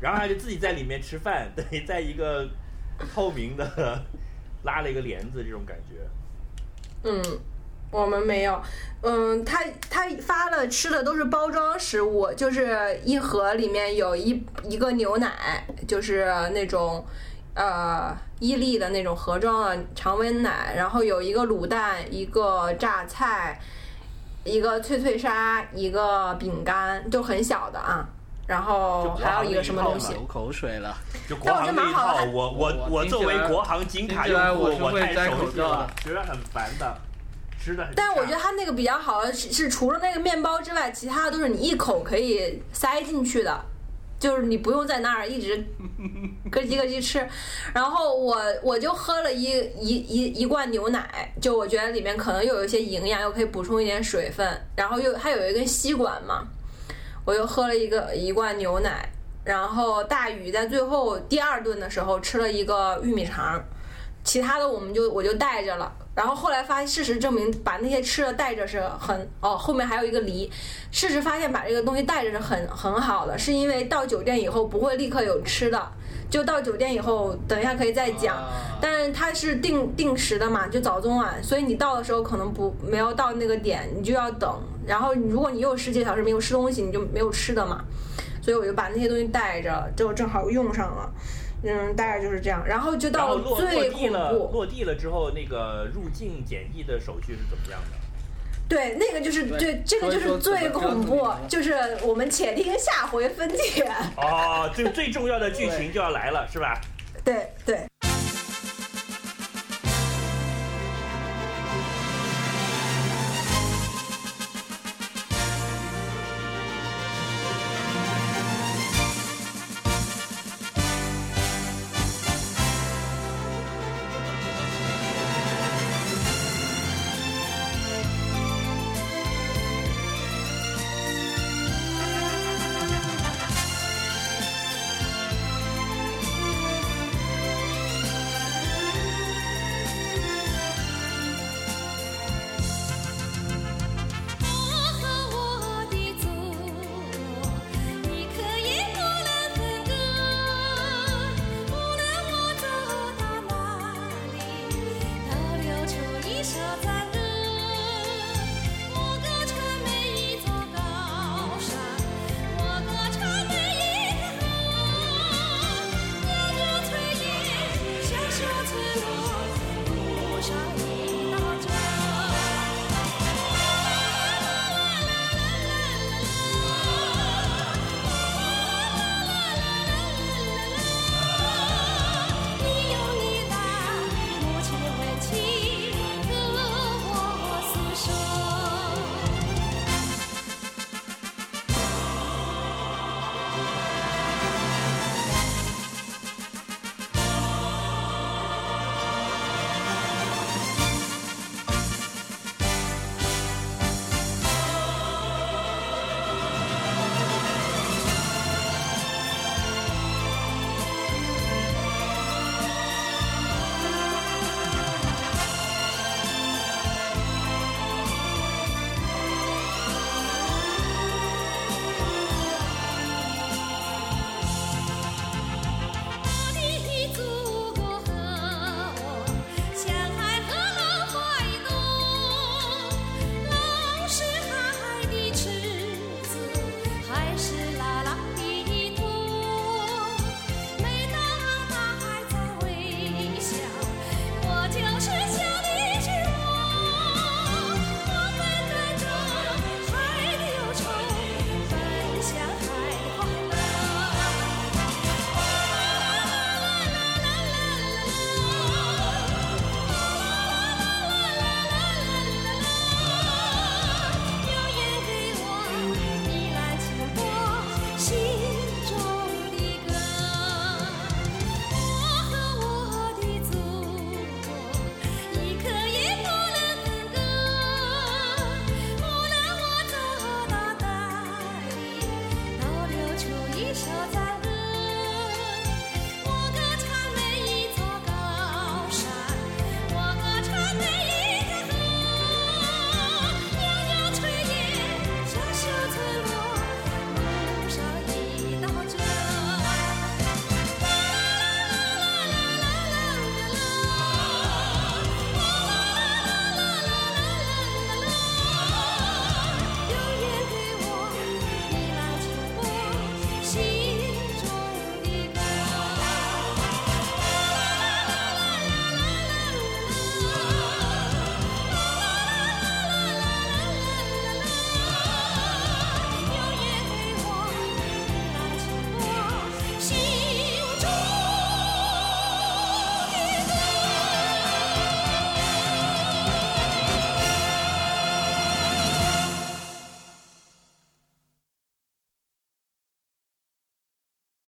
[0.00, 2.48] 然后她就自己在里面吃饭，等于在一个
[3.14, 4.02] 透明的
[4.62, 6.00] 拉了一个帘子这种感觉。
[7.02, 7.22] 嗯，
[7.90, 8.62] 我们没有。
[9.02, 17.04] 嗯，他他发了吃的都是包装食物，就是一盒里面有一一个牛奶，就是那种
[17.54, 23.60] 呃伊利的那种盒装的常温奶，然后有一个卤蛋，一个榨菜。
[24.44, 28.06] 一个脆脆鲨，一个饼干，就很小的啊，
[28.46, 30.12] 然后还有一个什么东西？
[30.12, 30.94] 流口水了。
[31.26, 36.96] 就国航那一套，我我我作为国行金卡用户，我太熟悉了，觉得很烦的，
[37.58, 37.88] 吃的。
[37.96, 43.64] 但我觉得它那个比较好的是，是除了那个面包之外，其他都是你一口可以塞进去的。
[44.24, 45.54] 就是你不用在那儿一直
[46.50, 47.28] 咯叽咯叽吃，
[47.74, 56.42] 然后我我就喝了一一一一罐牛奶，就我觉得里面可能又有一些营养，又可以补充一点水分，然后又还有一根吸管嘛，
[57.26, 59.06] 我又喝了一个一罐牛奶，
[59.44, 63.62] 然后大宇在最后第二顿的时候吃了一个玉米肠，
[64.24, 65.92] 其他的我们就我就带着了。
[66.14, 70.50] 然后后来发现，事实证明把那些吃的带着是很哦，后面还有一个梨。
[70.92, 75.88] 事实发现把这个东西带着是很很好的，是因为到酒店以后不会立刻有吃的，
[76.30, 78.36] 就到酒店以后，等一下可以再讲。
[78.80, 84.56] 但是它是定定时的嘛，就早中晚，所以你到的时候可能不没有到那个点，你就要等。
[84.86, 87.84] 然后如果你又十几个小时没有吃东西，你就没有吃的嘛。
[88.44, 91.10] 所以我就把那些东西带着，就正好用上了。
[91.62, 94.50] 嗯，大概就是这样，然后就到最恐怖。
[94.52, 97.96] 落地了之后，那个入境检疫的手续是怎么样的？
[98.68, 103.90] 对，那个就是对，这个就是最恐怖，就是我们且听下回分解。
[104.18, 106.78] 哦，最最重要的剧情就要来了，是吧？
[107.24, 107.86] 对 对。